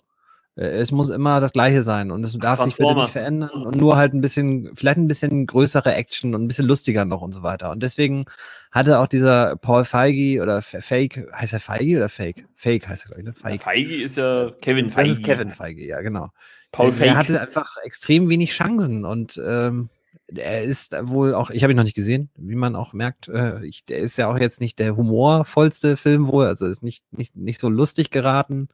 [0.57, 3.97] es muss immer das Gleiche sein und es darf sich bitte nicht verändern und nur
[3.97, 7.43] halt ein bisschen, vielleicht ein bisschen größere Action und ein bisschen lustiger noch und so
[7.43, 7.71] weiter.
[7.71, 8.25] Und deswegen
[8.73, 12.47] hatte auch dieser Paul Feige oder Fake, heißt er Feige oder Fake?
[12.55, 13.35] Fake heißt er, glaube ich, ne?
[13.35, 13.63] Feige.
[13.63, 15.09] Feige ist ja Kevin Feige.
[15.11, 16.31] Das ist Kevin Feige, ja, genau.
[16.73, 17.09] Paul Fake.
[17.09, 19.91] Er hatte einfach extrem wenig Chancen und ähm,
[20.35, 23.65] er ist wohl auch, ich habe ihn noch nicht gesehen, wie man auch merkt, äh,
[23.65, 27.37] ich, der ist ja auch jetzt nicht der humorvollste Film wohl, also ist nicht, nicht,
[27.37, 28.69] nicht so lustig geraten.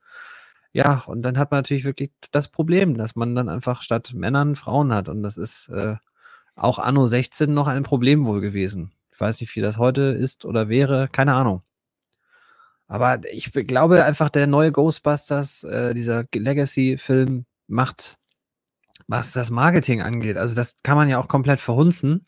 [0.73, 4.57] Ja, und dann hat man natürlich wirklich das Problem, dass man dann einfach statt Männern
[4.57, 5.09] Frauen hat.
[5.09, 5.97] Und das ist äh,
[6.57, 8.93] auch Anno 16 noch ein Problem wohl gewesen.
[9.12, 11.62] Ich weiß nicht, wie das heute ist oder wäre, keine Ahnung.
[12.89, 18.18] Aber ich glaube einfach, der neue Ghostbusters, äh, dieser Legacy-Film, macht,
[19.07, 20.37] was das Marketing angeht.
[20.37, 22.27] Also das kann man ja auch komplett verhunzen.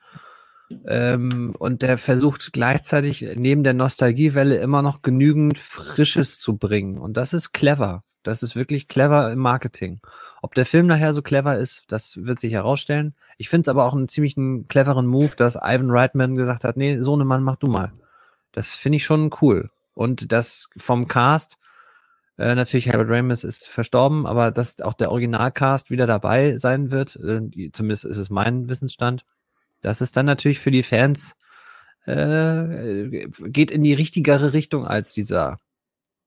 [0.87, 6.99] Ähm, und der versucht gleichzeitig neben der Nostalgiewelle immer noch genügend Frisches zu bringen.
[6.99, 8.03] Und das ist clever.
[8.25, 10.01] Das ist wirklich clever im Marketing.
[10.43, 13.15] Ob der Film nachher so clever ist, das wird sich herausstellen.
[13.39, 14.35] Ich finde es aber auch einen ziemlich
[14.69, 17.93] cleveren Move, dass Ivan Reitman gesagt hat, nee, so ne Mann, mach du mal.
[18.51, 19.69] Das finde ich schon cool.
[19.95, 21.59] Und das vom Cast
[22.37, 27.17] äh, natürlich, Harold Ramis ist verstorben, aber dass auch der Originalcast wieder dabei sein wird,
[27.17, 29.25] äh, zumindest ist es mein Wissensstand,
[29.83, 31.37] das ist dann natürlich für die Fans
[32.07, 35.59] äh, geht in die richtigere Richtung als dieser,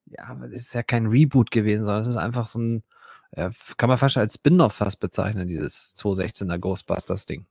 [0.10, 2.84] ja, das ist ja kein Reboot gewesen, sondern es ist einfach so ein,
[3.32, 7.46] äh, kann man fast als Spin-off fast bezeichnen, dieses 216er Ghostbusters-Ding.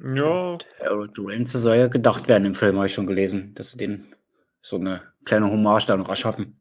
[0.00, 0.58] Ja.
[0.80, 4.14] Harold Ramis soll ja gedacht werden im Film, habe ich schon gelesen, dass sie den
[4.60, 6.60] so eine kleine Hommage da noch erschaffen.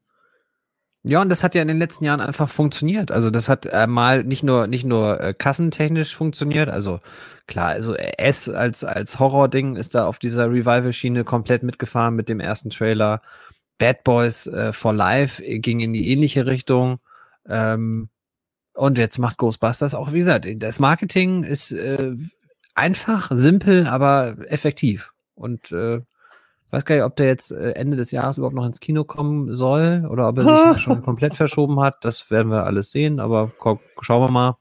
[1.07, 3.11] Ja, und das hat ja in den letzten Jahren einfach funktioniert.
[3.11, 6.67] Also das hat äh, mal nicht nur nicht nur äh, kassentechnisch funktioniert.
[6.67, 6.99] Also
[7.45, 12.39] klar, also S als als Horror-Ding ist da auf dieser Revival-Schiene komplett mitgefahren mit dem
[12.39, 13.21] ersten Trailer.
[13.77, 16.99] Bad Boys äh, for Life ging in die ähnliche Richtung.
[17.47, 18.09] Ähm,
[18.73, 22.13] und jetzt macht Ghostbusters auch, wie gesagt, das Marketing ist äh,
[22.73, 25.11] einfach, simpel, aber effektiv.
[25.33, 26.01] Und äh,
[26.71, 29.53] weiß gar nicht, ob der jetzt äh, Ende des Jahres überhaupt noch ins Kino kommen
[29.55, 32.03] soll oder ob er sich schon komplett verschoben hat.
[32.03, 33.51] Das werden wir alles sehen, aber
[34.01, 34.57] schauen wir mal.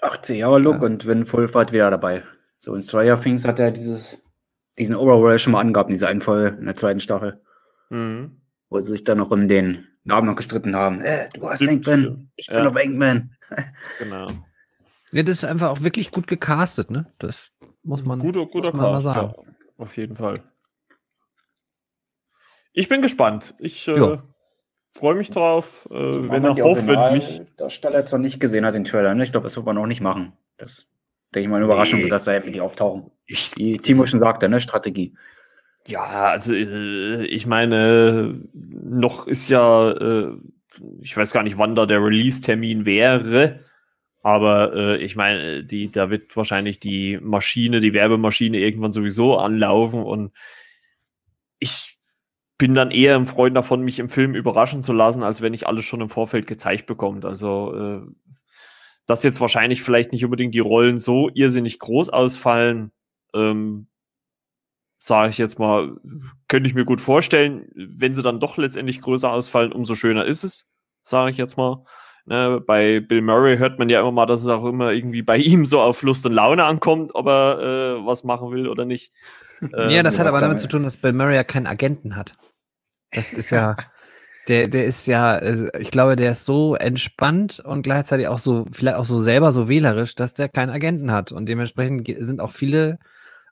[0.00, 0.82] 80 Jahre Look ja.
[0.82, 2.22] und wenn Vollfahrt wieder dabei.
[2.58, 4.18] So in Stranger Things hat er dieses,
[4.78, 7.40] diesen Overworld schon mal angehabt, diese einen Folge in der zweiten Staffel.
[7.88, 8.39] Mhm.
[8.70, 11.00] Wo sie sich dann noch um den Namen noch gestritten haben.
[11.00, 12.68] Äh, du hast Enkman, ich bin ja.
[12.68, 13.36] auf Enkman.
[13.98, 14.30] genau.
[15.12, 17.12] Ja, das ist einfach auch wirklich gut gecastet, ne?
[17.18, 17.52] Das
[17.82, 19.32] muss man, guter, guter muss man mal sagen.
[19.36, 20.42] Ja, auf jeden Fall.
[22.72, 23.54] Ich bin gespannt.
[23.58, 24.18] Ich äh,
[24.92, 27.42] freue mich drauf, äh, wenn er hoffentlich.
[27.56, 29.14] Darsteller jetzt noch nicht gesehen hat, den Trailer.
[29.14, 29.24] Ne?
[29.24, 30.32] Ich glaube, das wird man noch nicht machen.
[30.56, 30.86] Das
[31.34, 32.08] denke ich mal eine Überraschung, nee.
[32.08, 33.10] dass da die auftauchen.
[33.26, 34.60] Ich, Wie Timo schon sagte, ne?
[34.60, 35.16] Strategie.
[35.90, 40.36] Ja, also äh, ich meine, noch ist ja, äh,
[41.00, 43.64] ich weiß gar nicht, wann da der Release-Termin wäre.
[44.22, 50.02] Aber äh, ich meine, die, da wird wahrscheinlich die Maschine, die Werbemaschine irgendwann sowieso anlaufen
[50.02, 50.32] und
[51.58, 51.98] ich
[52.58, 55.66] bin dann eher ein Freund davon, mich im Film überraschen zu lassen, als wenn ich
[55.66, 57.24] alles schon im Vorfeld gezeigt bekomme.
[57.24, 58.04] Also,
[59.06, 62.92] dass jetzt wahrscheinlich vielleicht nicht unbedingt die Rollen so irrsinnig groß ausfallen,
[63.34, 63.86] ähm,
[65.02, 65.96] sage ich jetzt mal,
[66.46, 67.66] könnte ich mir gut vorstellen.
[67.74, 70.68] Wenn sie dann doch letztendlich größer ausfallen, umso schöner ist es,
[71.02, 71.82] sage ich jetzt mal.
[72.26, 75.38] Ne, bei Bill Murray hört man ja immer mal, dass es auch immer irgendwie bei
[75.38, 77.58] ihm so auf Lust und Laune ankommt, ob er
[77.98, 79.10] äh, was machen will oder nicht.
[79.62, 82.34] Ähm, ja, das hat aber damit zu tun, dass Bill Murray ja keinen Agenten hat.
[83.10, 83.76] Das ist ja,
[84.48, 88.66] der, der ist ja, äh, ich glaube, der ist so entspannt und gleichzeitig auch so,
[88.70, 91.32] vielleicht auch so selber so wählerisch, dass der keinen Agenten hat.
[91.32, 92.98] Und dementsprechend sind auch viele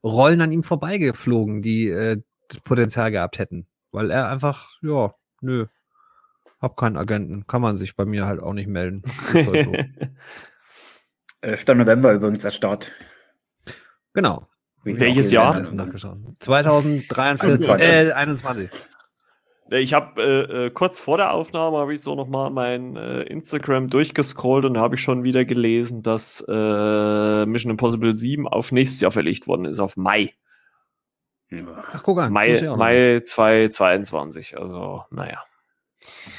[0.03, 2.21] Rollen an ihm vorbeigeflogen, die äh,
[2.65, 3.67] Potenzial gehabt hätten.
[3.91, 5.67] Weil er einfach, ja, nö,
[6.61, 7.47] hab keinen Agenten.
[7.47, 9.03] Kann man sich bei mir halt auch nicht melden.
[9.33, 9.73] Halt so.
[11.41, 11.67] 11.
[11.69, 12.93] November übrigens der Start.
[14.13, 14.49] Genau.
[14.83, 15.63] Welches Jahr?
[15.63, 18.71] 2043, äh, 21.
[19.71, 23.23] Ich habe äh, äh, kurz vor der Aufnahme habe ich so noch mal mein äh,
[23.23, 28.73] Instagram durchgescrollt und da habe ich schon wieder gelesen, dass äh, Mission Impossible 7 auf
[28.73, 30.35] nächstes Jahr verlegt worden ist, auf Mai.
[31.93, 32.33] Ach, guck an.
[32.33, 34.59] Mai, Mai 2022.
[34.59, 35.43] Also, naja.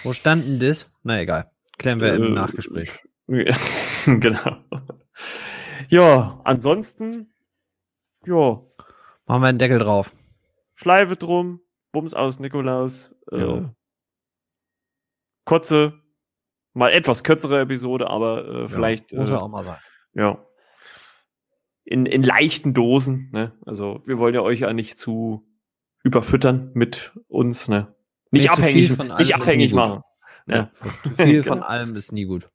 [0.03, 0.91] Wo standen das?
[1.03, 1.51] Na egal.
[1.77, 2.91] Klären wir im äh, Nachgespräch.
[4.05, 4.57] genau.
[5.87, 7.31] Ja, ansonsten,
[8.25, 8.61] ja.
[9.25, 10.11] Machen wir einen Deckel drauf.
[10.75, 11.61] Schleife drum,
[11.91, 13.13] Bums aus Nikolaus.
[13.31, 13.63] Äh,
[15.45, 15.93] kurze,
[16.73, 19.11] mal etwas kürzere Episode, aber äh, vielleicht.
[19.11, 19.77] Ja, muss äh, auch mal sein.
[20.13, 20.45] Ja.
[21.85, 23.57] In, in leichten Dosen, ne?
[23.65, 25.47] Also wir wollen ja euch ja nicht zu
[26.03, 27.95] überfüttern mit uns, ne?
[28.31, 30.03] Nicht nee, abhängig, nicht abhängig machen.
[30.45, 30.55] Ne?
[30.55, 32.47] Ja, zu viel von allem ist nie gut.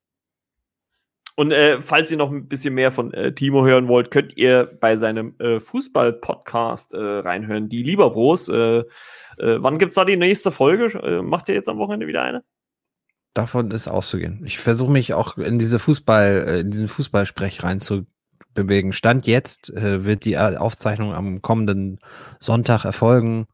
[1.37, 4.71] Und äh, falls ihr noch ein bisschen mehr von äh, Timo hören wollt, könnt ihr
[4.81, 7.69] bei seinem äh, Fußball-Podcast äh, reinhören.
[7.69, 8.49] Die Lieberbros.
[8.49, 8.85] Äh, äh,
[9.39, 11.23] wann gibt's da die nächste Folge?
[11.25, 12.45] Macht ihr jetzt am Wochenende wieder eine?
[13.35, 14.43] Davon ist auszugehen.
[14.45, 18.93] Ich versuche mich auch in diese Fußball, in diesen Fußballsprech reinzubewegen.
[18.93, 21.99] Stand jetzt wird die Aufzeichnung am kommenden
[22.39, 23.47] Sonntag erfolgen.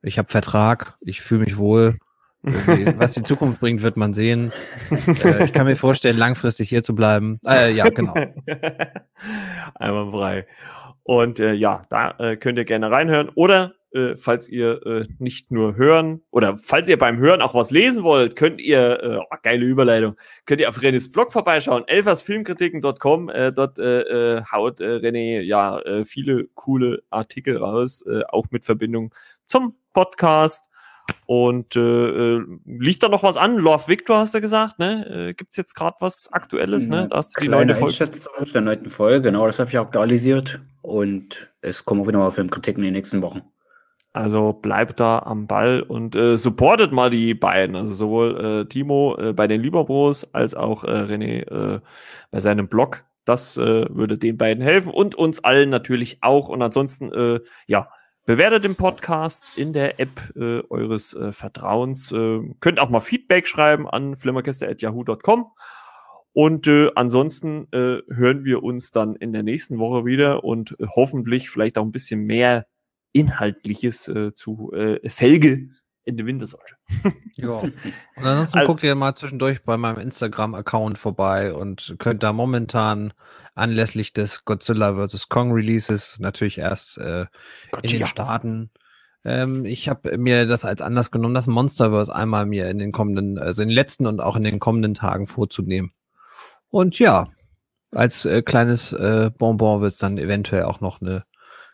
[0.00, 1.98] Ich habe Vertrag, ich fühle mich wohl.
[2.42, 4.52] Was die Zukunft bringt, wird man sehen.
[4.90, 7.40] Äh, ich kann mir vorstellen, langfristig hier zu bleiben.
[7.44, 8.14] Äh, ja, genau.
[9.74, 10.46] Einmal frei.
[11.02, 13.30] Und äh, ja, da äh, könnt ihr gerne reinhören.
[13.34, 17.70] Oder äh, falls ihr äh, nicht nur hören oder falls ihr beim Hören auch was
[17.70, 23.30] lesen wollt, könnt ihr, oh, geile Überleitung, könnt ihr auf Renés Blog vorbeischauen, elfersfilmkritiken.com.
[23.54, 29.14] Dort haut René ja viele coole Artikel raus, auch mit Verbindung
[29.46, 30.67] zum Podcast.
[31.26, 33.56] Und äh, äh, liegt da noch was an?
[33.56, 35.28] Love Victor hast du gesagt, ne?
[35.28, 37.08] Äh, Gibt es jetzt gerade was Aktuelles, ne?
[37.10, 38.10] Da hast du die neue Folge.
[38.54, 40.60] der neunten Folge, genau, das habe ich aktualisiert.
[40.80, 43.42] Und es kommen auch wieder mal Filmkritiken in den nächsten Wochen.
[44.14, 47.76] Also bleibt da am Ball und äh, supportet mal die beiden.
[47.76, 51.80] Also sowohl äh, Timo äh, bei den Lieberbros als auch äh, René äh,
[52.30, 53.04] bei seinem Blog.
[53.26, 56.48] Das äh, würde den beiden helfen und uns allen natürlich auch.
[56.48, 57.90] Und ansonsten, äh, ja,
[58.28, 62.12] Bewertet den Podcast in der App äh, eures äh, Vertrauens.
[62.12, 65.46] Äh, könnt auch mal Feedback schreiben an flimmerkiste.yahoo.com.
[66.34, 70.84] Und äh, ansonsten äh, hören wir uns dann in der nächsten Woche wieder und äh,
[70.94, 72.66] hoffentlich vielleicht auch ein bisschen mehr
[73.12, 75.70] Inhaltliches äh, zu äh, Felge
[76.08, 76.64] in der Wintersäule.
[77.36, 77.50] ja.
[77.50, 77.74] Und
[78.16, 83.12] ansonsten also, guckt ihr mal zwischendurch bei meinem Instagram-Account vorbei und könnt da momentan
[83.54, 85.28] anlässlich des Godzilla vs.
[85.28, 87.26] Kong Releases natürlich erst äh,
[87.82, 88.70] in den Staaten.
[89.24, 93.38] Ähm, ich habe mir das als Anlass genommen, das Monsterverse einmal mir in den kommenden,
[93.38, 95.92] also in den letzten und auch in den kommenden Tagen vorzunehmen.
[96.70, 97.28] Und ja,
[97.92, 101.24] als äh, kleines äh, Bonbon wird es dann eventuell auch noch eine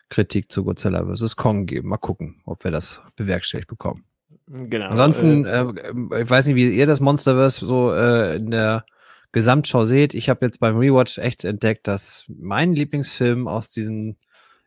[0.09, 1.37] Kritik zu Godzilla vs.
[1.37, 1.89] Kong geben.
[1.89, 4.03] Mal gucken, ob wir das bewerkstelligt bekommen.
[4.47, 4.89] Genau.
[4.89, 8.85] Ansonsten, äh, äh, ich weiß nicht, wie ihr das Monsterverse so äh, in der
[9.31, 10.13] Gesamtschau seht.
[10.13, 14.17] Ich habe jetzt beim Rewatch echt entdeckt, dass mein Lieblingsfilm aus diesen,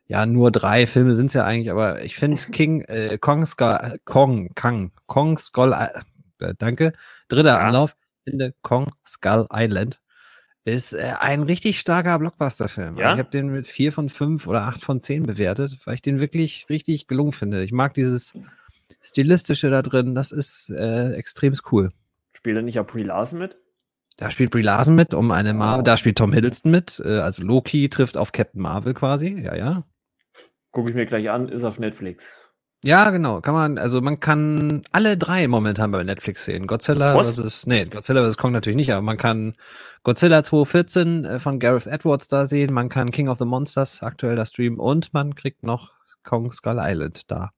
[0.06, 3.98] ja, nur drei Filme sind es ja eigentlich, aber ich finde King, äh, Kong Skull,
[4.04, 6.92] Kong, Kang, Kong Skull, äh, danke,
[7.28, 7.58] dritter ja.
[7.58, 10.00] Anlauf, finde Kong Skull Island
[10.64, 12.98] ist äh, ein richtig starker Blockbuster-Film.
[12.98, 13.14] Ja?
[13.14, 16.20] Ich habe den mit vier von fünf oder acht von zehn bewertet, weil ich den
[16.20, 17.62] wirklich richtig gelungen finde.
[17.62, 18.34] Ich mag dieses
[19.00, 21.90] Stilistische da drin, das ist äh, extrem cool.
[22.32, 23.56] Spielt er nicht auch Brie Larson mit?
[24.16, 27.42] Da spielt Brie Larson mit, um eine Marvel, da spielt Tom Hiddleston mit, äh, also
[27.42, 29.84] Loki trifft auf Captain Marvel quasi, ja, ja.
[30.72, 32.48] Gucke ich mir gleich an, ist auf Netflix.
[32.84, 33.40] Ja, genau.
[33.40, 36.68] Kann man, also man kann alle drei momentan bei Netflix sehen.
[36.68, 37.40] Godzilla Was?
[37.40, 37.66] vs.
[37.66, 38.36] Nee, Godzilla vs.
[38.36, 39.54] Kong natürlich nicht, aber man kann
[40.04, 44.36] Godzilla 214 äh, von Gareth Edwards da sehen, man kann King of the Monsters aktuell
[44.36, 45.92] da streamen und man kriegt noch
[46.22, 47.50] Kong Skull Island da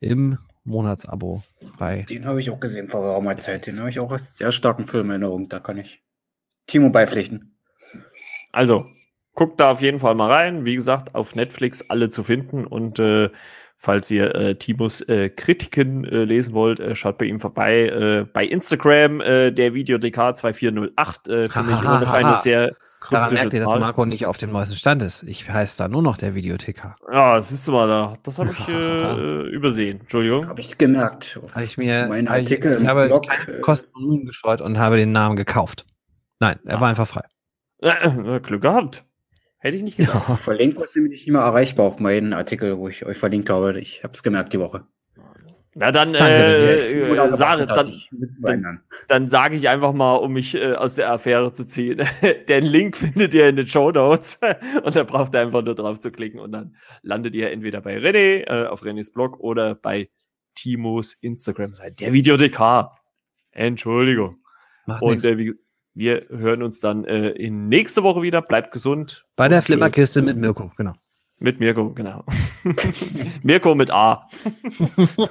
[0.00, 1.42] im Monatsabo
[1.78, 2.02] bei.
[2.02, 3.66] Den habe ich auch gesehen vor geraumer Zeit.
[3.66, 5.48] Den habe ich auch als sehr starken Film in Erinnerung.
[5.48, 6.02] Da kann ich
[6.66, 7.56] Timo beipflichten.
[8.52, 8.86] Also,
[9.34, 10.64] guckt da auf jeden Fall mal rein.
[10.64, 13.30] Wie gesagt, auf Netflix alle zu finden und äh,
[13.78, 17.86] Falls ihr äh, Timos äh, Kritiken äh, lesen wollt, äh, schaut bei ihm vorbei.
[17.86, 22.74] Äh, bei Instagram, äh, der Videodk 2408, äh, finde ich immer noch eine sehr
[23.10, 23.78] Daran merkt ihr, dass.
[23.80, 25.22] Marco nicht auf dem neuesten Stand ist.
[25.24, 26.96] Ich heiße da nur noch der Videothekar.
[27.12, 28.12] Ja, siehst du mal da.
[28.22, 30.00] Das habe ich äh, übersehen.
[30.00, 30.46] Entschuldigung.
[30.48, 31.40] Habe ich gemerkt.
[31.54, 34.26] Habe ich mir Mein hab ich, Artikel ich im habe Blog, äh, Kosten und Mühen
[34.26, 35.84] gescheut und habe den Namen gekauft.
[36.40, 36.80] Nein, er Ah.
[36.80, 37.22] war einfach frei.
[37.80, 39.04] Äh, Glück gehabt.
[39.58, 40.38] Hätte ich nicht gedacht.
[40.40, 43.78] Verlinkt was nämlich nicht mehr erreichbar auf meinen Artikel, wo ich euch verlinkt habe.
[43.80, 44.84] Ich habe es gemerkt die Woche.
[45.78, 47.92] Na dann, äh, äh, sage, dann,
[48.40, 52.00] dann- dann sage ich einfach mal, um mich äh, aus der Affäre zu ziehen.
[52.48, 54.40] Den Link findet ihr in den Show Notes
[54.84, 57.98] und da braucht ihr einfach nur drauf zu klicken und dann landet ihr entweder bei
[57.98, 60.08] René äh, auf Renés Blog oder bei
[60.54, 61.96] Timos Instagram-Seite.
[61.96, 62.58] Der Videodk.
[63.52, 64.38] Entschuldigung.
[64.86, 65.54] Macht Und äh, wie,
[65.92, 68.40] wir hören uns dann äh, in nächste Woche wieder.
[68.40, 69.26] Bleibt gesund.
[69.36, 70.94] Bei der äh, Flimmerkiste mit Mirko, genau.
[71.38, 72.24] Mit Mirko, genau.
[73.42, 74.26] Mirko mit A.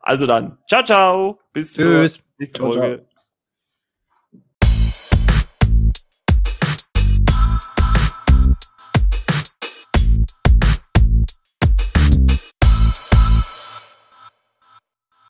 [0.00, 1.40] also dann, ciao, ciao.
[1.52, 2.14] Bis Tschüss.
[2.14, 2.82] zur nächsten Ciao, ciao.
[2.82, 3.15] Folge.